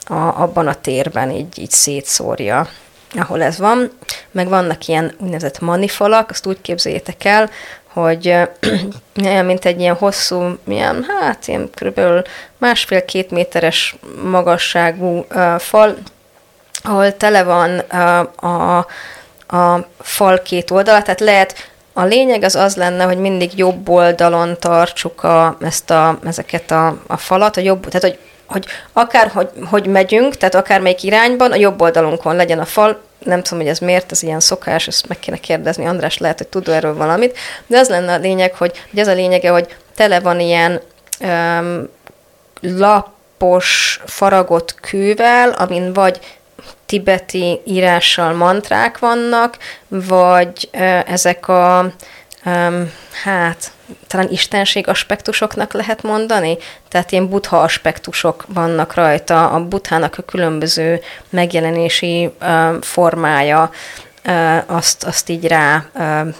a, 0.06 0.14
abban 0.14 0.66
a 0.66 0.74
térben 0.74 1.30
így, 1.30 1.58
így 1.58 1.70
szétszórja 1.70 2.68
ahol 3.14 3.42
ez 3.42 3.58
van, 3.58 3.90
meg 4.30 4.48
vannak 4.48 4.86
ilyen 4.86 5.14
úgynevezett 5.18 5.60
manifalak, 5.60 6.30
azt 6.30 6.46
úgy 6.46 6.60
képzeljétek 6.60 7.24
el, 7.24 7.50
hogy 7.92 8.34
olyan, 9.24 9.44
mint 9.44 9.64
egy 9.64 9.80
ilyen 9.80 9.94
hosszú, 9.94 10.58
milyen, 10.64 11.06
hát 11.20 11.48
ilyen 11.48 11.70
körülbelül 11.74 12.22
másfél-két 12.58 13.30
méteres 13.30 13.96
magasságú 14.22 15.26
fal, 15.58 15.96
ahol 16.82 17.16
tele 17.16 17.42
van 17.42 17.82
uh, 17.92 18.44
a, 18.50 18.86
a 19.56 19.86
fal 20.00 20.42
két 20.42 20.70
oldala, 20.70 21.02
tehát 21.02 21.20
lehet 21.20 21.70
a 21.92 22.04
lényeg 22.04 22.42
az 22.42 22.54
az 22.54 22.76
lenne, 22.76 23.04
hogy 23.04 23.18
mindig 23.18 23.58
jobb 23.58 23.88
oldalon 23.88 24.56
tartsuk 24.58 25.22
a, 25.22 25.56
ezt 25.60 25.90
a, 25.90 26.18
ezeket 26.24 26.70
a, 26.70 26.96
a 27.06 27.16
falat, 27.16 27.56
a 27.56 27.60
jobb, 27.60 27.86
tehát 27.86 28.02
hogy, 28.02 28.18
hogy 28.46 28.66
akár 28.92 29.28
hogy, 29.28 29.48
hogy 29.64 29.86
megyünk, 29.86 30.36
tehát 30.36 30.54
akármelyik 30.54 31.02
irányban, 31.02 31.52
a 31.52 31.56
jobb 31.56 31.80
oldalunkon 31.80 32.36
legyen 32.36 32.58
a 32.58 32.64
fal, 32.64 33.00
nem 33.28 33.42
tudom, 33.42 33.58
hogy 33.58 33.68
ez 33.68 33.78
miért, 33.78 34.12
ez 34.12 34.22
ilyen 34.22 34.40
szokás, 34.40 34.86
ezt 34.86 35.08
meg 35.08 35.18
kéne 35.18 35.36
kérdezni, 35.36 35.86
András 35.86 36.18
lehet, 36.18 36.38
hogy 36.38 36.48
tud 36.48 36.68
erről 36.68 36.94
valamit, 36.94 37.38
de 37.66 37.78
az 37.78 37.88
lenne 37.88 38.12
a 38.12 38.18
lényeg, 38.18 38.54
hogy, 38.54 38.84
hogy 38.90 38.98
ez 38.98 39.08
a 39.08 39.12
lényege, 39.12 39.50
hogy 39.50 39.76
tele 39.94 40.20
van 40.20 40.40
ilyen 40.40 40.80
um, 41.20 41.88
lapos, 42.60 44.00
faragott 44.06 44.74
kővel, 44.80 45.50
amin 45.50 45.92
vagy 45.92 46.18
tibeti 46.86 47.60
írással 47.64 48.32
mantrák 48.32 48.98
vannak, 48.98 49.56
vagy 49.88 50.68
uh, 50.72 51.12
ezek 51.12 51.48
a 51.48 51.92
um, 52.48 52.92
hát 53.22 53.72
talán 54.06 54.28
istenség 54.30 54.88
aspektusoknak 54.88 55.72
lehet 55.72 56.02
mondani, 56.02 56.56
tehát 56.88 57.12
ilyen 57.12 57.28
buddha 57.28 57.60
aspektusok 57.60 58.44
vannak 58.48 58.94
rajta, 58.94 59.50
a 59.50 59.64
buddhának 59.64 60.18
a 60.18 60.22
különböző 60.22 61.00
megjelenési 61.30 62.30
uh, 62.40 62.80
formája, 62.80 63.70
uh, 64.26 64.76
azt, 64.76 65.04
azt 65.04 65.28
így 65.28 65.46
rá 65.46 65.84
uh, 65.94 66.34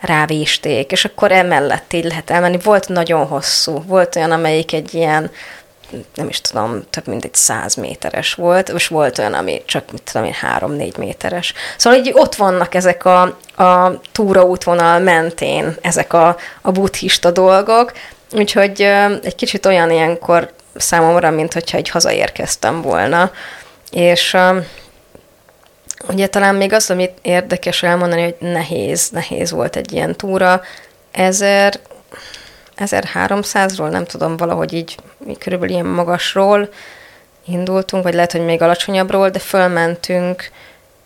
rávésték, 0.00 0.92
és 0.92 1.04
akkor 1.04 1.32
emellett 1.32 1.92
így 1.92 2.04
lehet 2.04 2.30
elmenni. 2.30 2.58
Volt 2.62 2.88
nagyon 2.88 3.26
hosszú, 3.26 3.82
volt 3.86 4.16
olyan, 4.16 4.30
amelyik 4.30 4.72
egy 4.72 4.94
ilyen 4.94 5.30
nem 6.14 6.28
is 6.28 6.40
tudom, 6.40 6.82
több 6.90 7.06
mint 7.06 7.24
egy 7.24 7.34
száz 7.34 7.74
méteres 7.74 8.34
volt, 8.34 8.68
és 8.68 8.88
volt 8.88 9.18
olyan, 9.18 9.34
ami 9.34 9.62
csak, 9.64 9.92
mit 9.92 10.02
tudom 10.02 10.26
én, 10.26 10.32
három-négy 10.32 10.96
méteres. 10.96 11.54
Szóval 11.76 11.98
így 11.98 12.10
ott 12.14 12.34
vannak 12.34 12.74
ezek 12.74 13.04
a, 13.04 13.22
a 13.56 14.00
túraútvonal 14.12 14.98
mentén, 14.98 15.76
ezek 15.80 16.12
a, 16.12 16.36
a 16.62 16.70
buddhista 16.70 17.30
dolgok, 17.30 17.92
úgyhogy 18.32 18.80
egy 19.22 19.34
kicsit 19.34 19.66
olyan 19.66 19.90
ilyenkor 19.90 20.52
számomra, 20.76 21.30
mint 21.30 21.52
hogyha 21.52 21.76
egy 21.76 21.88
hazaérkeztem 21.88 22.82
volna. 22.82 23.30
És 23.90 24.36
ugye 26.08 26.26
talán 26.26 26.54
még 26.54 26.72
az, 26.72 26.90
amit 26.90 27.18
érdekes 27.22 27.82
elmondani, 27.82 28.22
hogy 28.22 28.36
nehéz, 28.38 29.10
nehéz 29.10 29.50
volt 29.50 29.76
egy 29.76 29.92
ilyen 29.92 30.16
túra. 30.16 30.62
Ezer 31.12 31.80
1300-ról, 32.78 33.90
nem 33.90 34.04
tudom, 34.04 34.36
valahogy 34.36 34.72
így 34.72 34.96
körülbelül 35.38 35.74
ilyen 35.74 35.86
magasról 35.86 36.68
indultunk, 37.46 38.02
vagy 38.02 38.14
lehet, 38.14 38.32
hogy 38.32 38.44
még 38.44 38.62
alacsonyabbról, 38.62 39.30
de 39.30 39.38
fölmentünk 39.38 40.50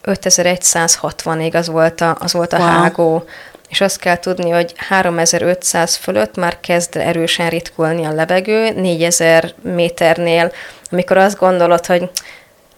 5160-ig, 0.05 1.55
az 1.55 1.69
volt 1.69 2.01
a, 2.01 2.17
az 2.21 2.33
volt 2.33 2.53
a 2.53 2.59
wow. 2.59 2.67
hágó. 2.67 3.25
És 3.69 3.81
azt 3.81 3.99
kell 3.99 4.19
tudni, 4.19 4.51
hogy 4.51 4.75
3500 4.77 5.95
fölött 5.97 6.37
már 6.37 6.61
kezd 6.61 6.97
erősen 6.97 7.49
ritkulni 7.49 8.05
a 8.05 8.13
levegő, 8.13 8.71
4000 8.71 9.55
méternél, 9.63 10.53
amikor 10.91 11.17
azt 11.17 11.39
gondolod, 11.39 11.87
hogy 11.87 12.11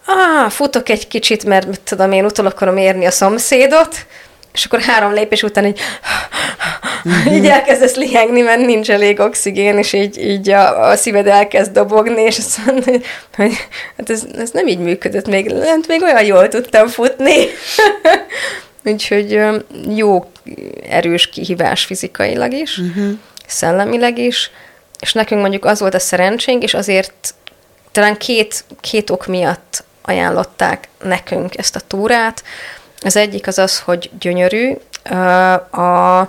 ah, 0.07 0.51
futok 0.51 0.89
egy 0.89 1.09
kicsit, 1.09 1.45
mert 1.45 1.81
tudom 1.81 2.13
én, 2.13 2.25
utol 2.25 2.47
akarom 2.47 2.77
érni 2.77 3.07
a 3.07 3.11
szomszédot, 3.11 4.07
és 4.53 4.65
akkor 4.65 4.81
három 4.81 5.13
lépés 5.13 5.43
után 5.43 5.67
így, 5.67 5.81
mm-hmm. 7.09 7.35
így 7.35 7.47
elkezdesz 7.47 7.97
lihegni, 7.97 8.41
mert 8.41 8.67
nincs 8.67 8.91
elég 8.91 9.21
oxigén, 9.21 9.79
és 9.79 9.93
így, 9.93 10.19
így 10.19 10.51
a, 10.51 10.89
a 10.89 10.97
szíved 10.97 11.27
elkezd 11.27 11.73
dobogni, 11.73 12.23
és 12.23 12.39
azt 12.39 12.67
mondod, 12.67 13.05
hogy 13.37 13.53
hát 13.97 14.11
ez, 14.11 14.25
ez 14.39 14.51
nem 14.51 14.67
így 14.67 14.79
működött, 14.79 15.27
még, 15.27 15.51
lent 15.51 15.89
még 15.89 16.03
olyan 16.03 16.25
jól 16.25 16.49
tudtam 16.49 16.89
futni. 16.89 17.35
Úgyhogy 18.85 19.41
jó, 19.97 20.31
erős 20.89 21.29
kihívás 21.29 21.85
fizikailag 21.85 22.53
is, 22.53 22.79
uh-huh. 22.79 23.19
szellemileg 23.47 24.19
is, 24.19 24.51
és 25.01 25.13
nekünk 25.13 25.41
mondjuk 25.41 25.65
az 25.65 25.81
volt 25.81 25.95
a 25.95 25.99
szerencsénk, 25.99 26.63
és 26.63 26.75
azért 26.75 27.35
talán 27.93 28.17
két, 28.17 28.65
két 28.81 29.11
ok 29.11 29.27
miatt 29.27 29.85
ajánlották 30.03 30.89
nekünk 31.03 31.59
ezt 31.59 31.77
a 31.77 31.81
túrát. 31.81 32.43
Az 33.01 33.17
egyik 33.17 33.47
az 33.47 33.59
az, 33.59 33.81
hogy 33.81 34.11
gyönyörű. 34.21 34.77
A, 35.71 36.21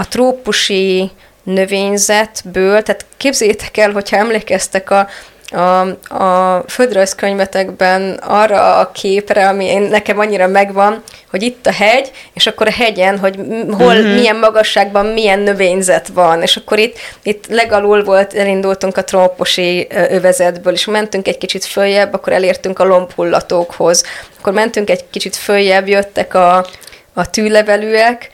a 0.00 0.08
trópusi 0.08 1.10
növényzetből, 1.42 2.82
tehát 2.82 3.06
képzeljétek 3.16 3.76
el, 3.76 3.90
hogyha 3.90 4.16
emlékeztek 4.16 4.90
a, 4.90 5.08
a, 5.50 5.80
a 6.22 6.62
földrajzkönyvetekben 6.68 8.12
arra 8.22 8.76
a 8.76 8.90
képre, 8.90 9.48
ami 9.48 9.64
én, 9.64 9.82
nekem 9.82 10.18
annyira 10.18 10.46
megvan, 10.46 11.02
hogy 11.30 11.42
itt 11.42 11.66
a 11.66 11.72
hegy, 11.72 12.10
és 12.32 12.46
akkor 12.46 12.66
a 12.66 12.72
hegyen, 12.72 13.18
hogy 13.18 13.36
hol, 13.70 13.96
uh-huh. 13.96 14.14
milyen 14.14 14.36
magasságban 14.36 15.06
milyen 15.06 15.38
növényzet 15.38 16.08
van, 16.08 16.42
és 16.42 16.56
akkor 16.56 16.78
itt, 16.78 16.96
itt 17.22 17.46
legalul 17.46 18.04
volt, 18.04 18.34
elindultunk 18.34 18.96
a 18.96 19.04
trópusi 19.04 19.86
övezetből, 19.90 20.72
és 20.72 20.84
mentünk 20.84 21.28
egy 21.28 21.38
kicsit 21.38 21.64
följebb, 21.64 22.14
akkor 22.14 22.32
elértünk 22.32 22.78
a 22.78 22.84
lombhullatókhoz, 22.84 24.04
akkor 24.38 24.52
mentünk 24.52 24.90
egy 24.90 25.04
kicsit 25.10 25.36
följebb, 25.36 25.88
jöttek 25.88 26.34
a, 26.34 26.66
a 27.14 27.30
tűlevelűek, 27.30 28.30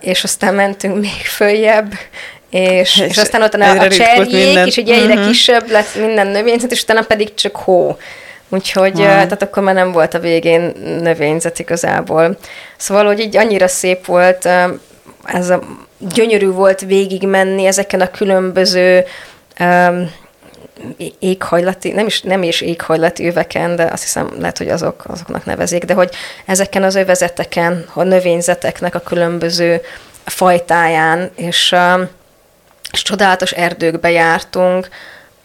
és 0.00 0.24
aztán 0.24 0.54
mentünk 0.54 1.00
még 1.00 1.24
följebb, 1.24 1.92
és, 2.50 2.98
és, 2.98 2.98
és 3.08 3.16
aztán 3.16 3.42
ott 3.42 3.54
a, 3.54 3.88
cserjék, 3.88 4.66
és 4.66 4.76
ugye 4.76 4.94
egyre 4.94 5.12
uh-huh. 5.12 5.26
kisebb 5.26 5.70
lett 5.70 5.94
minden 5.94 6.26
növényzet, 6.26 6.70
és 6.70 6.82
utána 6.82 7.02
pedig 7.02 7.34
csak 7.34 7.56
hó. 7.56 7.96
Úgyhogy, 8.48 8.92
uh-huh. 8.92 9.06
tehát 9.06 9.42
akkor 9.42 9.62
már 9.62 9.74
nem 9.74 9.92
volt 9.92 10.14
a 10.14 10.18
végén 10.18 10.72
növényzet 11.02 11.58
igazából. 11.58 12.36
Szóval, 12.76 13.06
hogy 13.06 13.20
így 13.20 13.36
annyira 13.36 13.68
szép 13.68 14.06
volt, 14.06 14.48
ez 15.24 15.50
a 15.50 15.60
gyönyörű 15.98 16.50
volt 16.50 16.80
végig 16.80 17.26
menni 17.26 17.66
ezeken 17.66 18.00
a 18.00 18.10
különböző 18.10 19.04
um, 19.60 20.10
éghajlati, 21.18 21.92
nem 21.92 22.06
is, 22.06 22.20
nem 22.22 22.42
is 22.42 22.60
éghajlati 22.60 23.26
öveken, 23.26 23.76
de 23.76 23.82
azt 23.84 24.02
hiszem 24.02 24.30
lehet, 24.38 24.58
hogy 24.58 24.68
azok, 24.68 25.04
azoknak 25.06 25.44
nevezik, 25.44 25.84
de 25.84 25.94
hogy 25.94 26.14
ezeken 26.46 26.82
az 26.82 26.94
övezeteken, 26.94 27.84
a 27.92 28.02
növényzeteknek 28.02 28.94
a 28.94 29.00
különböző 29.00 29.80
fajtáján, 30.24 31.30
és, 31.34 31.74
és 32.92 33.02
csodálatos 33.02 33.50
erdőkbe 33.50 34.10
jártunk, 34.10 34.88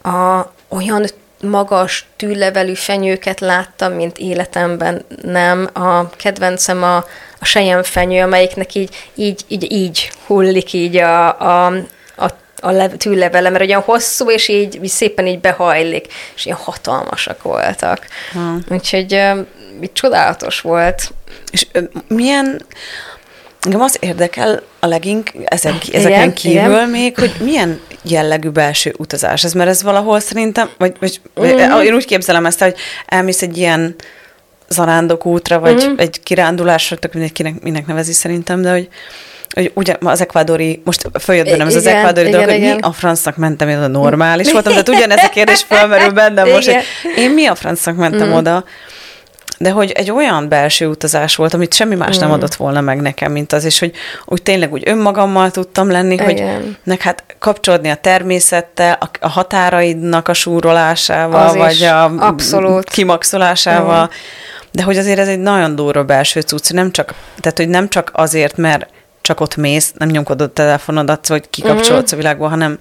a, 0.04 0.52
olyan 0.68 1.06
magas 1.42 2.06
tűlevelű 2.16 2.74
fenyőket 2.74 3.40
láttam, 3.40 3.94
mint 3.94 4.18
életemben 4.18 5.06
nem. 5.22 5.70
A 5.74 6.10
kedvencem 6.10 6.84
a, 6.84 6.96
a 7.40 7.46
sejemfenyő, 7.46 8.22
amelyiknek 8.22 8.76
így, 8.76 8.96
így, 9.16 9.42
így, 9.48 9.72
így 9.72 10.12
hullik 10.26 10.74
így 10.74 10.98
a, 10.98 11.40
a, 11.66 11.74
a, 12.66 12.72
le, 12.72 12.88
tűlevele, 12.88 13.50
mert 13.50 13.64
olyan 13.64 13.82
hosszú, 13.82 14.30
és 14.30 14.48
így, 14.48 14.84
így 14.84 14.90
szépen 14.90 15.28
így 15.28 15.40
behajlik, 15.40 16.08
és 16.36 16.46
ilyen 16.46 16.58
hatalmasak 16.58 17.42
voltak. 17.42 18.08
Hmm. 18.32 18.64
Úgyhogy 18.70 19.22
így 19.82 19.94
csodálatos 19.94 20.62
volt. 20.62 21.12
És 21.52 21.68
milyen 22.08 22.66
Engem 23.62 23.82
az 23.82 23.98
érdekel 24.00 24.62
a 24.80 24.88
legink 24.88 25.32
ezen, 25.46 25.78
ezeken 25.92 26.20
igen, 26.20 26.34
kívül 26.34 26.58
igen. 26.58 26.90
még, 26.90 27.18
hogy 27.18 27.34
milyen 27.40 27.80
jellegű 28.02 28.50
belső 28.50 28.94
utazás 28.98 29.44
ez, 29.44 29.54
mert 29.54 29.70
ez 29.70 29.84
valahol 29.84 30.20
szerintem, 30.20 30.70
vagy, 30.78 30.96
vagy 31.00 31.22
mm-hmm. 31.40 31.82
én 31.82 31.94
úgy 31.94 32.06
képzelem 32.06 32.46
ezt, 32.46 32.60
hogy 32.60 32.76
elmész 33.06 33.42
egy 33.42 33.58
ilyen 33.58 33.96
zarándok 34.70 35.26
útra, 35.26 35.60
vagy 35.60 35.84
mm-hmm. 35.84 35.98
egy 35.98 36.24
kirándulásra, 36.24 36.96
tök 36.96 37.14
mindenkinek 37.14 37.62
minek 37.62 37.86
nevezi 37.86 38.14
szerintem, 38.14 38.62
de 38.62 38.72
hogy, 38.72 38.90
hogy 39.56 39.72
ugye 39.74 39.96
az 40.00 40.22
ekvádori, 40.22 40.82
most 40.86 41.10
följött 41.20 41.50
bennem 41.50 41.68
ez 41.68 41.76
az 41.76 41.86
ekvádori 41.86 42.30
dolog, 42.30 42.50
hogy 42.50 42.60
mi 42.60 42.76
a 42.80 42.92
francnak 42.92 43.36
mentem, 43.36 43.70
én 43.70 43.78
a 43.78 43.88
normális 43.88 44.52
voltam, 44.54 44.72
tehát 44.72 44.90
ugyanez 44.90 45.24
a 45.24 45.30
kérdés 45.30 45.66
felmerül 45.68 46.12
bennem 46.12 46.50
most, 46.50 46.72
hogy 46.72 46.84
én 47.18 47.32
mi 47.32 47.46
a 47.46 47.56
francnak 47.56 47.96
mentem 47.96 48.28
mm. 48.28 48.32
oda, 48.32 48.64
de 49.58 49.70
hogy 49.70 49.92
egy 49.92 50.12
olyan 50.12 50.50
belső 50.50 50.88
utazás 50.88 51.36
volt, 51.36 51.54
amit 51.54 51.74
semmi 51.74 51.96
más 51.96 52.18
mm. 52.18 52.20
nem 52.20 52.32
adott 52.32 52.56
volna 52.56 52.82
meg 52.82 53.02
nekem, 53.02 53.32
mint 53.32 53.54
az, 53.54 53.64
és 53.64 53.80
hogy 53.80 53.92
úgy 54.26 54.42
tényleg 54.42 54.72
úgy 54.72 54.84
önmagammal 54.86 55.52
tudtam 55.52 55.92
lenni, 55.92 56.14
Igen. 56.14 56.26
hogy 56.26 56.78
nek 56.84 57.02
hát 57.02 57.24
kapcsolódni 57.40 57.90
a 57.90 57.96
természettel, 57.96 58.98
a, 59.00 59.10
a 59.20 59.30
határaidnak 59.30 60.28
a 60.28 60.34
súrolásával, 60.34 61.48
az 61.48 61.56
vagy 61.56 61.84
a 61.84 62.04
abszolút. 62.04 62.90
kimaxolásával, 62.90 64.04
Igen. 64.04 64.10
de 64.72 64.84
hogy 64.84 64.98
azért 64.98 65.20
ez 65.20 65.28
egy 65.28 65.40
nagyon 65.40 65.76
durva 65.76 66.04
belső 66.04 66.42
cucc, 66.42 66.72
nem 66.72 66.92
csak, 66.92 67.14
tehát 67.40 67.58
hogy 67.58 67.70
nem 67.70 67.90
csak 67.90 68.12
azért, 68.14 68.58
mert 68.58 68.94
csak 69.26 69.40
ott 69.40 69.56
mész, 69.56 69.94
nem 69.98 70.10
nyomkodod 70.10 70.50
a 70.50 70.54
telefonodat, 70.54 71.28
vagy 71.28 71.50
kikapcsolódsz 71.50 72.12
mm. 72.12 72.14
a 72.14 72.18
világból, 72.18 72.50
hanem 72.50 72.80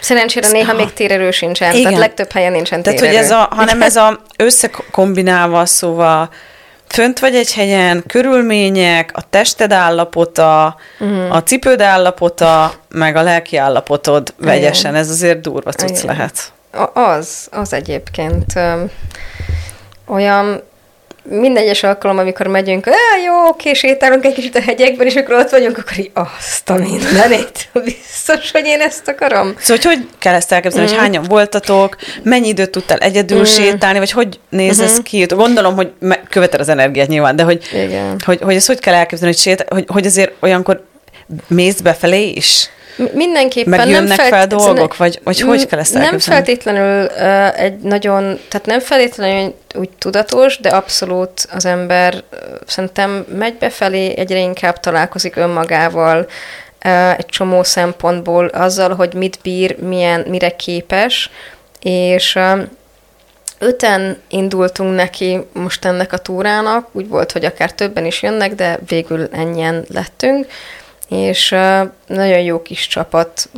Szerencsére 0.00 0.50
néha 0.50 0.74
még 0.74 0.92
térerő 0.92 1.30
sincsen, 1.30 1.70
Igen. 1.70 1.82
tehát 1.82 1.98
legtöbb 1.98 2.32
helyen 2.32 2.52
nincsen 2.52 2.82
térerő. 2.82 3.00
Tehát, 3.00 3.14
hogy 3.14 3.24
ez 3.24 3.30
a, 3.30 3.48
hanem 3.50 3.82
ez 3.82 3.96
a 3.96 4.20
összekombinálva, 4.36 5.66
szóval 5.66 6.30
fönt 6.88 7.18
vagy 7.18 7.34
egy 7.34 7.52
helyen, 7.52 8.04
körülmények, 8.06 9.10
a 9.14 9.22
tested 9.30 9.72
állapota, 9.72 10.76
uh-huh. 10.98 11.34
a 11.34 11.42
cipőd 11.42 11.80
állapota, 11.80 12.72
meg 12.88 13.16
a 13.16 13.22
lelki 13.22 13.56
állapotod 13.56 14.34
vegyesen, 14.36 14.94
ez 14.94 15.10
azért 15.10 15.40
durva 15.40 15.72
cucc 15.72 16.02
lehet. 16.02 16.52
Az, 16.92 17.48
az 17.50 17.72
egyébként. 17.72 18.52
olyan 20.06 20.62
minden 21.28 21.62
egyes 21.62 21.82
alkalom, 21.82 22.18
amikor 22.18 22.46
megyünk, 22.46 22.86
ah, 22.86 23.24
jó, 23.24 23.48
oké, 23.48 23.72
sétálunk 23.72 24.24
egy 24.24 24.34
kicsit 24.34 24.56
a 24.56 24.60
hegyekben, 24.60 25.06
és 25.06 25.14
akkor 25.14 25.34
ott 25.34 25.50
vagyunk, 25.50 25.78
akkor 25.78 25.98
így 25.98 26.10
azt 26.14 26.70
a 26.70 26.74
mindenét. 26.74 27.68
Biztos, 27.84 28.50
hogy 28.50 28.66
én 28.66 28.80
ezt 28.80 29.08
akarom. 29.08 29.54
Szóval, 29.58 29.82
hogy 29.82 29.84
hogy 29.84 30.08
kell 30.18 30.34
ezt 30.34 30.52
elképzelni, 30.52 30.86
mm. 30.86 30.90
hogy 30.90 30.98
hányan 30.98 31.22
voltatok, 31.22 31.96
mennyi 32.22 32.48
időt 32.48 32.70
tudtál 32.70 32.98
egyedül 32.98 33.40
mm. 33.40 33.42
sétálni, 33.42 33.98
vagy 33.98 34.10
hogy 34.10 34.40
néz 34.48 34.76
mm-hmm. 34.76 34.86
ez 34.86 34.98
ki? 35.02 35.24
Gondolom, 35.24 35.74
hogy 35.74 35.92
követel 36.28 36.60
az 36.60 36.68
energiát 36.68 37.08
nyilván, 37.08 37.36
de 37.36 37.42
hogy, 37.42 37.62
Igen. 37.72 38.16
hogy, 38.24 38.40
hogy 38.40 38.54
ezt 38.54 38.66
hogy 38.66 38.80
kell 38.80 38.94
elképzelni, 38.94 39.34
hogy, 39.34 39.42
sét, 39.42 39.64
hogy, 39.68 39.84
hogy 39.88 40.06
azért 40.06 40.32
olyankor 40.40 40.86
mész 41.46 41.80
befelé 41.80 42.28
is? 42.28 42.68
Mindenképpen 43.12 43.88
Meg 43.88 43.88
nem 43.88 44.06
fel 44.06 44.46
dolgok, 44.46 44.96
vagy, 44.96 45.20
vagy 45.24 45.40
hogy 45.40 45.66
kell 45.66 45.78
ezt 45.78 45.94
Nem 45.94 46.18
feltétlenül 46.18 47.04
uh, 47.04 47.60
egy 47.60 47.78
nagyon, 47.78 48.40
tehát 48.48 48.66
nem 48.66 48.80
feltétlenül 48.80 49.54
úgy 49.74 49.90
tudatos, 49.98 50.58
de 50.60 50.68
abszolút 50.68 51.48
az 51.52 51.64
ember 51.64 52.14
uh, 52.14 52.38
szerintem 52.66 53.26
megy 53.38 53.54
befelé, 53.54 54.16
egyre 54.16 54.38
inkább 54.38 54.80
találkozik 54.80 55.36
önmagával, 55.36 56.18
uh, 56.84 57.18
egy 57.18 57.26
csomó 57.26 57.62
szempontból 57.62 58.46
azzal, 58.46 58.94
hogy 58.94 59.14
mit 59.14 59.38
bír, 59.42 59.78
milyen, 59.78 60.24
mire 60.28 60.56
képes, 60.56 61.30
és 61.80 62.34
uh, 62.34 62.60
öten 63.58 64.18
indultunk 64.28 64.94
neki 64.94 65.38
most 65.52 65.84
ennek 65.84 66.12
a 66.12 66.18
túrának, 66.18 66.88
úgy 66.92 67.08
volt, 67.08 67.32
hogy 67.32 67.44
akár 67.44 67.72
többen 67.72 68.06
is 68.06 68.22
jönnek, 68.22 68.54
de 68.54 68.78
végül 68.86 69.28
ennyien 69.32 69.84
lettünk, 69.88 70.46
és 71.08 71.54
nagyon 72.06 72.40
jó 72.40 72.62
kis 72.62 72.86
csapat 72.86 73.48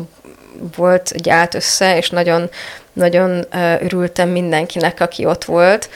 volt, 0.76 1.08
hogy 1.08 1.28
állt 1.28 1.54
össze, 1.54 1.96
és 1.96 2.10
nagyon, 2.10 2.50
nagyon 2.92 3.44
örültem 3.80 4.28
mindenkinek, 4.28 5.00
aki 5.00 5.24
ott 5.24 5.44
volt. 5.44 5.88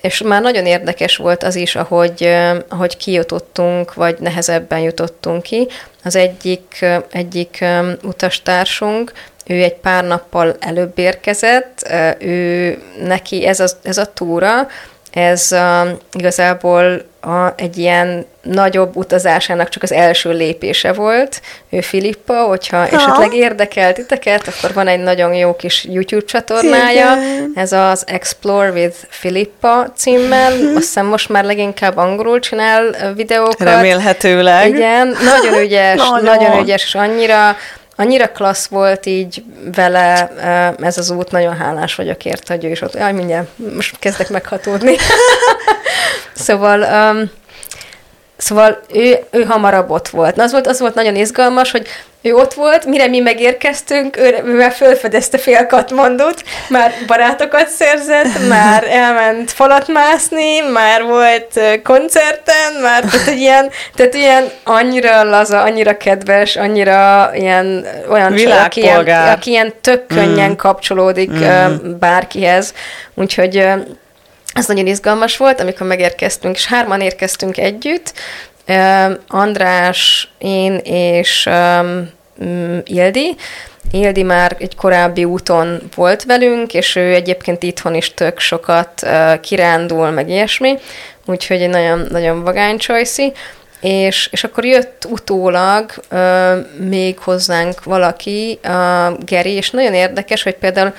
És 0.00 0.22
már 0.22 0.42
nagyon 0.42 0.66
érdekes 0.66 1.16
volt 1.16 1.42
az 1.42 1.54
is, 1.54 1.76
ahogy, 1.76 2.36
ahogy 2.68 2.96
kijutottunk, 2.96 3.94
vagy 3.94 4.18
nehezebben 4.18 4.78
jutottunk 4.78 5.42
ki. 5.42 5.68
Az 6.04 6.16
egyik, 6.16 6.84
egyik 7.10 7.64
utastársunk, 8.02 9.12
ő 9.46 9.62
egy 9.62 9.74
pár 9.74 10.04
nappal 10.04 10.56
előbb 10.60 10.98
érkezett, 10.98 11.92
ő 12.18 12.78
neki 13.04 13.46
ez 13.46 13.60
a, 13.60 13.66
ez 13.82 13.98
a 13.98 14.12
túra, 14.12 14.68
ez 15.12 15.48
uh, 15.52 15.88
igazából 16.12 17.02
a, 17.20 17.52
egy 17.56 17.78
ilyen 17.78 18.26
nagyobb 18.42 18.96
utazásának 18.96 19.68
csak 19.68 19.82
az 19.82 19.92
első 19.92 20.30
lépése 20.30 20.92
volt. 20.92 21.40
Ő 21.70 21.80
Filippa, 21.80 22.42
hogyha 22.42 22.76
ha. 22.76 22.86
esetleg 22.86 23.34
érdekelt 23.34 23.94
titeket, 23.94 24.48
akkor 24.48 24.72
van 24.72 24.86
egy 24.86 25.00
nagyon 25.00 25.34
jó 25.34 25.56
kis 25.56 25.84
YouTube 25.84 26.24
csatornája, 26.24 27.12
Igen. 27.16 27.52
ez 27.54 27.72
az 27.72 28.04
Explore 28.06 28.70
with 28.70 28.96
Filippa 29.08 29.92
címmel, 29.96 30.52
azt 30.76 30.86
hiszem 30.86 31.06
most 31.06 31.28
már 31.28 31.44
leginkább 31.44 31.96
angolul 31.96 32.40
csinál 32.40 33.12
videókat. 33.14 33.60
Remélhetőleg. 33.60 34.68
Igen, 34.68 35.08
nagyon 35.08 35.60
ügyes, 35.60 35.98
nagyon. 36.10 36.24
nagyon 36.24 36.60
ügyes, 36.60 36.84
és 36.84 36.94
annyira 36.94 37.56
annyira 38.00 38.28
klassz 38.28 38.66
volt 38.66 39.06
így 39.06 39.44
vele 39.74 40.30
ez 40.80 40.98
az 40.98 41.10
út, 41.10 41.30
nagyon 41.30 41.56
hálás 41.56 41.94
vagyok 41.94 42.24
érte, 42.24 42.54
hogy 42.54 42.64
ő 42.64 42.70
is 42.70 42.80
ott, 42.80 42.94
jaj, 42.94 43.12
mindjárt, 43.12 43.48
most 43.74 43.98
kezdek 43.98 44.28
meghatódni. 44.28 44.96
szóval 46.34 46.80
um, 46.80 47.30
Szóval 48.38 48.80
ő, 48.92 49.18
ő 49.30 49.42
hamarabb 49.42 49.90
ott 49.90 50.08
volt. 50.08 50.36
Na, 50.36 50.42
az 50.42 50.52
volt, 50.52 50.66
az 50.66 50.80
volt 50.80 50.94
nagyon 50.94 51.16
izgalmas, 51.16 51.70
hogy 51.70 51.86
ő 52.28 52.34
ott 52.34 52.54
volt, 52.54 52.84
mire 52.84 53.06
mi 53.06 53.20
megérkeztünk, 53.20 54.16
ő, 54.16 54.42
ő 54.44 54.68
felfedezte 54.70 55.38
fél 55.38 55.66
Katmandut, 55.66 56.44
már 56.68 56.92
barátokat 57.06 57.68
szerzett, 57.68 58.46
már 58.48 58.84
elment 58.90 59.50
falat 59.50 59.88
mászni, 59.88 60.60
már 60.72 61.02
volt 61.02 61.60
koncerten, 61.82 62.72
már 62.82 63.04
tehát 63.04 63.38
ilyen, 63.38 63.70
tehát 63.94 64.14
ilyen 64.14 64.50
annyira 64.64 65.22
laza, 65.22 65.62
annyira 65.62 65.96
kedves, 65.96 66.56
annyira 66.56 67.30
ilyen 67.34 67.86
olyan 68.10 68.34
csaj, 68.36 68.58
aki 68.64 68.80
ilyen, 68.80 69.06
aki 69.08 69.50
ilyen 69.50 69.72
tök 69.80 70.06
könnyen 70.06 70.50
mm. 70.50 70.56
kapcsolódik 70.56 71.30
mm. 71.30 71.98
bárkihez, 71.98 72.74
úgyhogy 73.14 73.66
Ez 74.52 74.66
nagyon 74.66 74.86
izgalmas 74.86 75.36
volt, 75.36 75.60
amikor 75.60 75.86
megérkeztünk, 75.86 76.56
és 76.56 76.66
hárman 76.66 77.00
érkeztünk 77.00 77.56
együtt, 77.58 78.12
András, 79.28 80.28
én 80.38 80.76
és 80.84 81.48
um, 81.50 82.08
Ildi. 82.84 83.36
Ildi 83.90 84.22
már 84.22 84.56
egy 84.58 84.76
korábbi 84.76 85.24
úton 85.24 85.80
volt 85.94 86.24
velünk, 86.24 86.74
és 86.74 86.96
ő 86.96 87.14
egyébként 87.14 87.62
itthon 87.62 87.94
is 87.94 88.14
tök 88.14 88.38
sokat 88.38 89.06
kirándul, 89.40 90.10
meg 90.10 90.28
ilyesmi, 90.28 90.78
úgyhogy 91.26 91.62
egy 91.62 91.68
nagyon, 91.68 92.06
nagyon 92.10 92.42
vagány 92.42 92.78
csajszi. 92.78 93.32
És, 93.80 94.28
és 94.32 94.44
akkor 94.44 94.64
jött 94.64 95.06
utólag 95.10 95.92
uh, 96.10 96.18
még 96.88 97.18
hozzánk 97.18 97.84
valaki, 97.84 98.58
uh, 98.64 99.24
Geri, 99.24 99.52
és 99.52 99.70
nagyon 99.70 99.94
érdekes, 99.94 100.42
hogy 100.42 100.54
például 100.54 100.92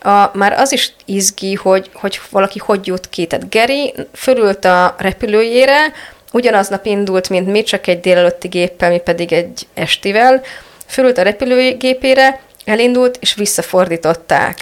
a, 0.00 0.30
már 0.32 0.52
az 0.52 0.72
is 0.72 0.92
izgi, 1.04 1.54
hogy, 1.54 1.90
hogy 1.94 2.20
valaki 2.30 2.58
hogy 2.58 2.86
jut 2.86 3.08
ki. 3.08 3.26
Tehát 3.26 3.48
Geri 3.48 3.94
fölült 4.12 4.64
a 4.64 4.94
repülőjére, 4.98 5.92
ugyanaznap 6.32 6.86
indult, 6.86 7.28
mint 7.28 7.46
mi, 7.46 7.62
csak 7.62 7.86
egy 7.86 8.00
délelőtti 8.00 8.48
géppel, 8.48 8.90
mi 8.90 8.98
pedig 8.98 9.32
egy 9.32 9.66
estivel, 9.74 10.42
fölült 10.86 11.18
a 11.18 11.22
repülőgépére, 11.22 12.40
elindult, 12.64 13.16
és 13.20 13.34
visszafordították. 13.34 14.56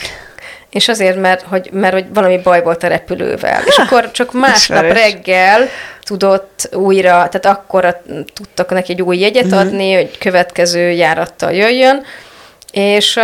És 0.70 0.88
azért, 0.88 1.20
mert 1.20 1.42
hogy, 1.42 1.68
mert 1.72 1.92
hogy 1.92 2.06
valami 2.12 2.38
baj 2.38 2.62
volt 2.62 2.82
a 2.82 2.86
repülővel. 2.86 3.60
Ha, 3.60 3.66
és 3.66 3.76
akkor 3.76 4.10
csak 4.10 4.32
másnap 4.32 4.82
reggel 4.82 5.68
tudott 6.02 6.68
újra, 6.72 7.10
tehát 7.10 7.46
akkor 7.46 8.00
tudtak 8.34 8.70
neki 8.70 8.92
egy 8.92 9.02
új 9.02 9.18
jegyet 9.18 9.44
uh-huh. 9.44 9.60
adni, 9.60 9.94
hogy 9.94 10.18
következő 10.18 10.90
járattal 10.90 11.52
jöjjön, 11.52 12.04
és, 12.72 13.20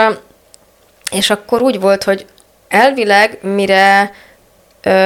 és 1.10 1.30
akkor 1.30 1.62
úgy 1.62 1.80
volt, 1.80 2.04
hogy 2.04 2.26
elvileg, 2.68 3.38
mire 3.40 4.12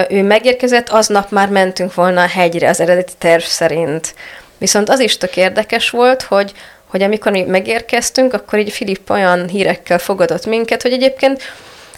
ő 0.08 0.22
megérkezett, 0.22 0.88
aznap 0.88 1.30
már 1.30 1.48
mentünk 1.48 1.94
volna 1.94 2.22
a 2.22 2.28
hegyre 2.28 2.68
az 2.68 2.80
eredeti 2.80 3.12
terv 3.18 3.42
szerint. 3.42 4.14
Viszont 4.58 4.88
az 4.88 5.00
is 5.00 5.16
tök 5.16 5.36
érdekes 5.36 5.90
volt, 5.90 6.22
hogy, 6.22 6.52
hogy 6.94 7.02
amikor 7.02 7.32
mi 7.32 7.42
megérkeztünk, 7.42 8.32
akkor 8.32 8.58
így 8.58 8.72
Filip 8.72 9.10
olyan 9.10 9.48
hírekkel 9.48 9.98
fogadott 9.98 10.46
minket, 10.46 10.82
hogy 10.82 10.92
egyébként 10.92 11.42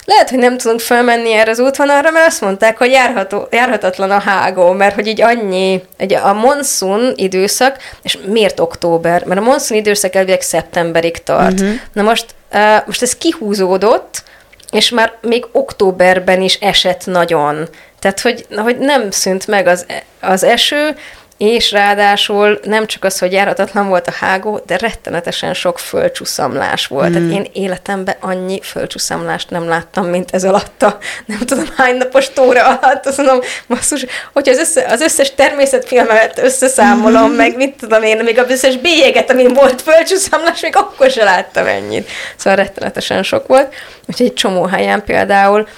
lehet, 0.05 0.31
hogy 0.31 0.39
nem 0.39 0.57
tudunk 0.57 0.81
felmenni 0.81 1.33
erre 1.33 1.51
az 1.51 1.59
útvonalra, 1.59 2.11
mert 2.11 2.27
azt 2.27 2.41
mondták, 2.41 2.79
hogy 2.79 2.91
járható, 2.91 3.49
járhatatlan 3.51 4.11
a 4.11 4.19
hágó, 4.19 4.73
mert 4.73 4.95
hogy 4.95 5.07
így 5.07 5.21
annyi, 5.21 5.83
egy 5.97 6.15
a 6.15 6.33
monszun 6.33 7.13
időszak, 7.17 7.77
és 8.03 8.19
miért 8.27 8.61
október? 8.61 9.25
Mert 9.25 9.41
a 9.41 9.43
monszun 9.43 9.77
időszak 9.77 10.15
elvileg 10.15 10.41
szeptemberig 10.41 11.23
tart. 11.23 11.61
Uh-huh. 11.61 11.75
Na 11.93 12.03
most, 12.03 12.27
uh, 12.53 12.87
most 12.87 13.03
ez 13.03 13.17
kihúzódott, 13.17 14.23
és 14.71 14.91
már 14.91 15.13
még 15.21 15.47
októberben 15.53 16.43
is 16.43 16.55
esett 16.55 17.07
nagyon. 17.07 17.69
Tehát, 17.99 18.21
hogy, 18.21 18.47
hogy 18.57 18.79
nem 18.79 19.11
szűnt 19.11 19.47
meg 19.47 19.67
az, 19.67 19.87
az 20.21 20.43
eső, 20.43 20.97
és 21.39 21.71
ráadásul 21.71 22.61
nem 22.63 22.87
csak 22.87 23.05
az, 23.05 23.19
hogy 23.19 23.33
járatatlan 23.33 23.89
volt 23.89 24.07
a 24.07 24.13
hágó, 24.13 24.61
de 24.67 24.77
rettenetesen 24.77 25.55
sok 25.55 25.79
földcsúszamlás 25.79 26.87
volt. 26.87 27.09
Mm. 27.09 27.13
Tehát 27.13 27.31
én 27.31 27.47
életemben 27.53 28.15
annyi 28.21 28.61
földcsúszamlást 28.63 29.51
nem 29.51 29.69
láttam, 29.69 30.07
mint 30.07 30.31
ez 30.31 30.45
alatt 30.45 30.83
a 30.83 30.99
nem 31.27 31.39
tudom 31.39 31.65
hány 31.77 31.97
napos 31.97 32.31
tóra 32.31 32.65
alatt. 32.65 33.07
Azt 33.07 33.17
mondom, 33.17 33.41
basszus, 33.69 34.07
hogyha 34.33 34.53
az, 34.53 34.59
össze, 34.59 34.87
az 34.89 35.01
összes 35.01 35.35
természetfilmet 35.35 36.39
összeszámolom, 36.39 37.31
mm. 37.31 37.35
meg 37.37 37.57
mit 37.57 37.77
tudom 37.77 38.03
én, 38.03 38.25
még 38.25 38.39
az 38.39 38.51
összes 38.51 38.77
bélyeget, 38.77 39.31
amin 39.31 39.55
volt 39.55 39.83
földcsúszamlás, 39.83 40.61
még 40.61 40.77
akkor 40.77 41.11
se 41.11 41.25
láttam 41.25 41.67
ennyit. 41.67 42.11
Szóval 42.37 42.59
rettenetesen 42.59 43.23
sok 43.23 43.47
volt. 43.47 43.75
Úgyhogy 44.07 44.27
egy 44.27 44.35
csomó 44.35 44.65
helyen 44.65 45.05
például 45.05 45.69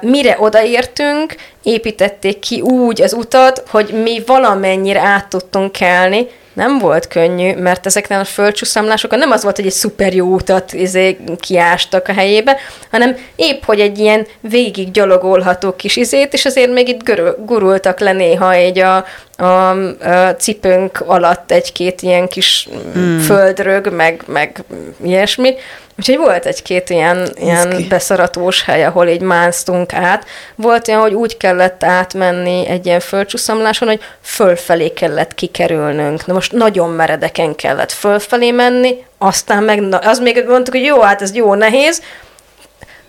Mire 0.00 0.36
odaértünk, 0.38 1.34
építették 1.64 2.38
ki 2.38 2.60
úgy 2.60 3.02
az 3.02 3.12
utat, 3.12 3.64
hogy 3.68 4.02
mi 4.02 4.22
valamennyire 4.26 5.00
át 5.00 5.28
tudtunk 5.28 5.72
kelni, 5.72 6.26
nem 6.54 6.78
volt 6.78 7.08
könnyű, 7.08 7.54
mert 7.54 7.86
ezeknél 7.86 8.18
a 8.18 8.24
földcsúszamlásokon 8.24 9.18
nem 9.18 9.30
az 9.30 9.42
volt, 9.42 9.56
hogy 9.56 9.66
egy 9.66 9.72
szuper 9.72 10.14
jó 10.14 10.26
utat 10.34 10.72
izé, 10.72 11.18
kiástak 11.40 12.08
a 12.08 12.12
helyébe, 12.12 12.56
hanem 12.90 13.16
épp, 13.36 13.64
hogy 13.64 13.80
egy 13.80 13.98
ilyen 13.98 14.26
végig 14.40 14.90
gyalogolható 14.90 15.76
kis 15.76 15.96
izét, 15.96 16.32
és 16.32 16.44
azért 16.44 16.72
még 16.72 16.88
itt 16.88 17.20
gurultak 17.44 18.00
le 18.00 18.12
néha 18.12 18.52
egy 18.52 18.78
a, 18.78 19.04
a, 19.36 19.44
a 19.44 20.34
cipőnk 20.38 21.00
alatt 21.06 21.50
egy-két 21.50 22.02
ilyen 22.02 22.28
kis 22.28 22.68
hmm. 22.92 23.18
földrög, 23.18 23.92
meg, 23.92 24.22
meg 24.26 24.64
ilyesmi. 25.04 25.54
Úgyhogy 25.98 26.16
volt 26.16 26.46
egy-két 26.46 26.90
ilyen, 26.90 27.28
ilyen 27.34 27.86
beszaratós 27.88 28.64
hely, 28.64 28.84
ahol 28.84 29.06
így 29.06 29.20
másztunk 29.20 29.92
át. 29.92 30.24
Volt 30.54 30.88
olyan, 30.88 31.00
hogy 31.00 31.14
úgy 31.14 31.36
kellett 31.54 31.84
átmenni 31.84 32.66
egy 32.66 32.86
ilyen 32.86 33.00
földcsúszamláson, 33.00 33.88
hogy 33.88 34.00
fölfelé 34.22 34.88
kellett 34.88 35.34
kikerülnünk. 35.34 36.26
Na 36.26 36.32
most 36.32 36.52
nagyon 36.52 36.90
meredeken 36.90 37.54
kellett 37.54 37.92
fölfelé 37.92 38.50
menni, 38.50 39.04
aztán 39.18 39.62
meg, 39.62 39.80
na, 39.80 39.98
az 39.98 40.18
még 40.18 40.44
mondtuk, 40.48 40.74
hogy 40.74 40.84
jó, 40.84 41.00
hát 41.00 41.22
ez 41.22 41.34
jó 41.34 41.54
nehéz. 41.54 42.02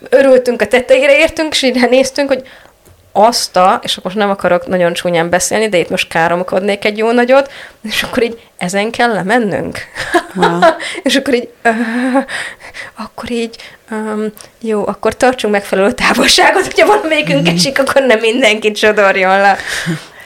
Örültünk 0.10 0.62
a 0.62 0.67
tetejére 0.67 1.17
értünk, 1.17 1.53
és 1.53 1.62
így 1.62 1.89
néztünk, 1.89 2.27
hogy 2.27 2.47
azt 3.17 3.56
a, 3.56 3.80
és 3.84 3.91
akkor 3.91 4.04
most 4.04 4.17
nem 4.17 4.30
akarok 4.30 4.67
nagyon 4.67 4.93
csúnyán 4.93 5.30
beszélni, 5.30 5.69
de 5.69 5.78
itt 5.78 5.89
most 5.89 6.08
káromkodnék 6.08 6.86
egy 6.86 6.97
jó 6.97 7.12
nagyot, 7.12 7.51
és 7.84 8.04
akkor 8.04 8.23
így 8.23 8.39
ezen 8.58 8.91
kell 8.91 9.13
lemennünk. 9.13 9.80
Wow. 10.36 10.60
és 11.04 11.15
akkor 11.15 11.34
így, 11.34 11.49
uh, 11.63 12.23
akkor 12.95 13.32
így, 13.32 13.56
um, 13.91 14.25
jó, 14.62 14.88
akkor 14.88 15.15
tartsunk 15.17 15.54
megfelelő 15.54 15.91
távolságot, 15.91 16.65
hogyha 16.65 16.86
valamelyikünk 16.86 17.49
mm. 17.49 17.54
esik, 17.54 17.80
akkor 17.80 18.01
nem 18.01 18.19
mindenkit 18.19 18.78
sodorjon 18.78 19.39
le. 19.39 19.58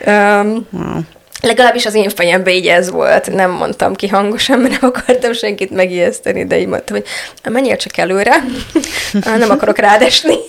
Um, 0.06 0.68
wow. 0.70 1.00
Legalábbis 1.42 1.86
az 1.86 1.94
én 1.94 2.10
fejemben 2.10 2.54
így 2.54 2.68
ez 2.68 2.92
volt. 2.92 3.32
Nem 3.32 3.52
mondtam 3.52 3.96
ki 3.96 4.08
hangosan, 4.08 4.60
mert 4.60 4.82
nem 4.82 4.90
akartam 4.94 5.34
senkit 5.34 5.70
megijeszteni, 5.70 6.46
de 6.46 6.60
így 6.60 6.68
mondtam, 6.68 6.96
hogy 6.96 7.06
menjél 7.54 7.76
csak 7.76 7.98
előre, 7.98 8.44
nem 9.38 9.50
akarok 9.50 9.78
rádesni. 9.78 10.36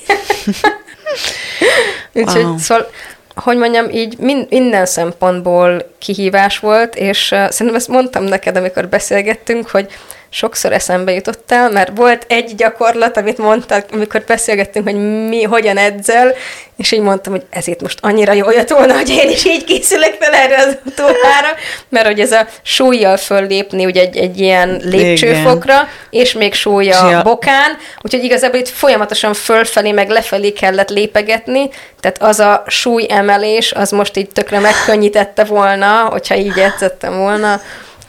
Úgyhogy 2.12 2.42
wow. 2.42 2.58
szóval, 2.58 2.90
hogy 3.34 3.56
mondjam, 3.56 3.88
így 3.90 4.18
minden 4.50 4.86
szempontból 4.86 5.90
kihívás 5.98 6.58
volt, 6.58 6.94
és 6.94 7.30
uh, 7.30 7.48
szerintem 7.50 7.74
ezt 7.74 7.88
mondtam 7.88 8.24
neked, 8.24 8.56
amikor 8.56 8.88
beszélgettünk, 8.88 9.68
hogy 9.68 9.90
sokszor 10.30 10.72
eszembe 10.72 11.12
jutottál, 11.12 11.70
mert 11.70 11.96
volt 11.96 12.24
egy 12.28 12.54
gyakorlat, 12.54 13.16
amit 13.16 13.38
mondtak, 13.38 13.86
amikor 13.92 14.22
beszélgettünk, 14.26 14.88
hogy 14.88 15.26
mi 15.28 15.42
hogyan 15.42 15.76
edzel, 15.76 16.34
és 16.76 16.92
így 16.92 17.00
mondtam, 17.00 17.32
hogy 17.32 17.42
ez 17.50 17.66
itt 17.66 17.80
most 17.80 17.98
annyira 18.02 18.32
jó 18.32 18.50
jött 18.50 18.68
volna, 18.68 18.94
hogy 18.94 19.08
én 19.08 19.30
is 19.30 19.44
így 19.44 19.64
készülök 19.64 20.16
fel 20.20 20.32
erre 20.32 20.56
az 20.56 20.78
utóvára, 20.84 21.48
mert 21.88 22.06
hogy 22.06 22.20
ez 22.20 22.32
a 22.32 22.46
súlyjal 22.62 23.16
föllépni 23.16 23.84
ugye 23.84 24.00
egy, 24.00 24.16
egy 24.16 24.40
ilyen 24.40 24.80
lépcsőfokra, 24.84 25.74
Igen. 25.74 25.88
és 26.10 26.32
még 26.32 26.54
súlya 26.54 26.98
a 26.98 27.22
bokán, 27.22 27.76
úgyhogy 28.02 28.24
igazából 28.24 28.58
itt 28.58 28.68
folyamatosan 28.68 29.34
fölfelé, 29.34 29.92
meg 29.92 30.08
lefelé 30.08 30.52
kellett 30.52 30.90
lépegetni, 30.90 31.68
tehát 32.00 32.22
az 32.22 32.40
a 32.40 32.64
súlyemelés, 32.66 33.72
az 33.72 33.90
most 33.90 34.16
így 34.16 34.28
tökre 34.28 34.58
megkönnyítette 34.58 35.44
volna, 35.44 36.04
hogyha 36.10 36.36
így 36.36 36.58
edzettem 36.58 37.16
volna 37.16 37.60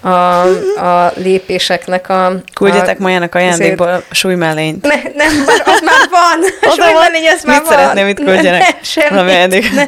a, 0.02 0.42
a 0.86 1.12
lépéseknek 1.16 2.10
a... 2.10 2.42
Küldjetek 2.54 3.00
a, 3.00 3.02
Majának 3.02 3.36
ajándékból 3.36 3.88
a 3.88 4.02
súlymellényt. 4.12 4.82
Ne, 4.82 4.96
nem, 5.16 5.36
már, 5.46 5.62
az 5.66 5.82
már 5.82 6.10
van. 6.10 6.40
A 6.72 6.74
súlymellény, 6.82 7.28
az 7.28 7.44
már 7.44 7.60
Mit 7.60 7.68
van. 7.68 7.78
szeretném, 7.78 8.06
mit 8.06 8.20
küldjenek? 8.20 8.62
Ne, 8.62 8.78
semmit. 8.82 9.74
Ne. 9.74 9.84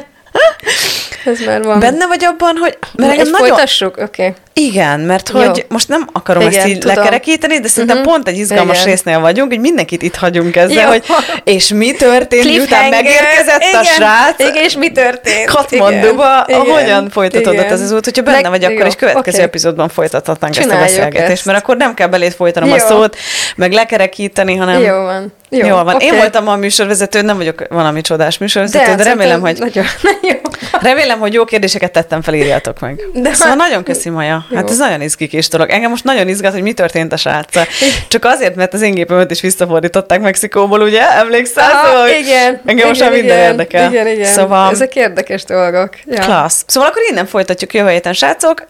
Ez 1.24 1.38
már 1.46 1.62
van. 1.62 1.80
Benne 1.80 2.06
vagy 2.06 2.24
abban, 2.24 2.56
hogy... 2.56 2.78
Mert 2.96 3.12
Egy 3.12 3.18
nagyon... 3.18 3.34
folytassuk? 3.34 3.96
Oké. 3.96 4.02
Okay. 4.04 4.34
Igen, 4.56 5.00
mert 5.00 5.28
hogy 5.28 5.56
Jó. 5.56 5.62
most 5.68 5.88
nem 5.88 6.08
akarom 6.12 6.42
Igen, 6.42 6.58
ezt 6.58 6.68
így 6.68 6.78
tudom. 6.78 6.96
lekerekíteni, 6.96 7.60
de 7.60 7.68
szerintem 7.68 7.96
uh-huh. 7.96 8.12
pont 8.12 8.28
egy 8.28 8.38
izgalmas 8.38 8.76
Igen. 8.76 8.88
résznél 8.88 9.20
vagyunk, 9.20 9.50
hogy 9.50 9.60
mindenkit 9.60 10.02
itt 10.02 10.16
hagyunk 10.16 10.56
ezzel, 10.56 10.82
Jó. 10.82 10.88
hogy 10.88 11.04
és 11.44 11.68
mi 11.68 11.92
történt, 11.92 12.44
miután 12.44 12.88
megérkezett 12.88 13.62
Igen. 13.68 13.80
a 13.80 13.84
srác. 13.84 14.40
Igen, 14.40 14.62
és 14.62 14.76
mi 14.76 14.92
történt. 14.92 15.44
Katmanduba, 15.44 16.46
hogyan 16.48 17.10
folytatódott 17.10 17.70
ez 17.70 17.80
az 17.80 17.92
út, 17.92 18.04
hogyha 18.04 18.22
benne 18.22 18.48
vagy, 18.48 18.64
akkor 18.64 18.86
egy 18.86 18.96
következő 18.96 19.36
okay. 19.36 19.48
epizódban 19.48 19.88
folytathatnánk 19.88 20.56
ezt 20.56 20.70
a 20.70 20.78
beszélgetést, 20.78 21.30
ezt. 21.30 21.44
mert 21.44 21.58
akkor 21.58 21.76
nem 21.76 21.94
kell 21.94 22.08
belét 22.08 22.34
folytanom 22.34 22.68
Jó. 22.68 22.74
a 22.74 22.78
szót, 22.78 23.16
meg 23.56 23.72
lekerekíteni, 23.72 24.56
hanem... 24.56 24.80
Jó 24.80 25.02
van. 25.02 25.32
Jó, 25.48 25.66
Jól 25.66 25.84
van. 25.84 25.94
Okay. 25.94 26.06
Én 26.06 26.16
voltam 26.16 26.48
a 26.48 26.56
műsorvezető, 26.56 27.22
nem 27.22 27.36
vagyok 27.36 27.66
valami 27.68 28.00
csodás 28.00 28.38
műsorvezető, 28.38 28.90
de, 28.90 28.94
de 28.94 29.02
remélem, 29.02 29.40
hogy... 29.40 29.58
Nagyon, 29.58 29.84
jó. 30.30 30.43
Remélem, 30.80 31.18
hogy 31.18 31.32
jó 31.32 31.44
kérdéseket 31.44 31.92
tettem 31.92 32.22
fel, 32.22 32.34
írjátok 32.34 32.80
meg. 32.80 33.00
De 33.14 33.34
szóval 33.34 33.54
nagyon 33.54 33.82
köszi, 33.82 34.08
Maja. 34.08 34.46
Jó. 34.50 34.56
Hát 34.56 34.70
ez 34.70 34.78
nagyon 34.78 35.00
izgikés 35.00 35.48
dolog. 35.48 35.70
Engem 35.70 35.90
most 35.90 36.04
nagyon 36.04 36.28
izgat, 36.28 36.52
hogy 36.52 36.62
mi 36.62 36.72
történt 36.72 37.12
a 37.12 37.16
sráccal. 37.16 37.64
Csak 38.08 38.24
azért, 38.24 38.54
mert 38.54 38.74
az 38.74 38.82
én 38.82 38.94
gépemet 38.94 39.30
is 39.30 39.40
visszafordították 39.40 40.20
Mexikóból, 40.20 40.80
ugye? 40.80 41.10
Emlékszel? 41.10 41.70
Aha, 41.70 41.86
szóval, 41.86 42.08
igen. 42.08 42.60
Engem 42.64 42.88
most 42.88 43.00
már 43.00 43.10
minden 43.10 43.38
érdekel. 43.38 43.90
Igen, 43.90 44.06
igen. 44.06 44.32
Szóval, 44.32 44.70
Ezek 44.70 44.96
érdekes 44.96 45.44
dolgok. 45.44 45.90
Ja. 46.04 46.20
Klassz. 46.20 46.64
Szóval 46.66 46.88
akkor 46.88 47.02
innen 47.10 47.26
folytatjuk 47.26 47.74
jövő 47.74 47.90
héten, 47.90 48.12
srácok. 48.12 48.66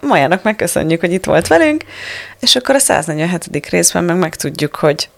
Majának 0.00 0.42
megköszönjük, 0.42 1.00
hogy 1.00 1.12
itt 1.12 1.24
volt 1.24 1.46
velünk, 1.46 1.84
és 2.40 2.56
akkor 2.56 2.74
a 2.74 2.78
147. 2.78 3.68
részben 3.70 4.04
meg 4.04 4.16
megtudjuk, 4.16 4.76
hogy 4.76 5.08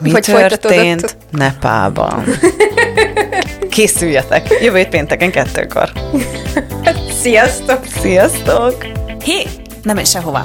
mi 0.00 0.10
hogy 0.10 0.22
történt 0.22 1.16
Nepában. 1.30 2.24
Készüljetek! 3.70 4.46
Jövő 4.62 4.84
pénteken 4.84 5.30
kettőkor. 5.30 5.92
Sziasztok! 7.22 7.80
Sziasztok! 8.00 8.86
Hé, 9.24 9.42
nem 9.82 9.94
menj 9.94 10.06
sehová! 10.06 10.44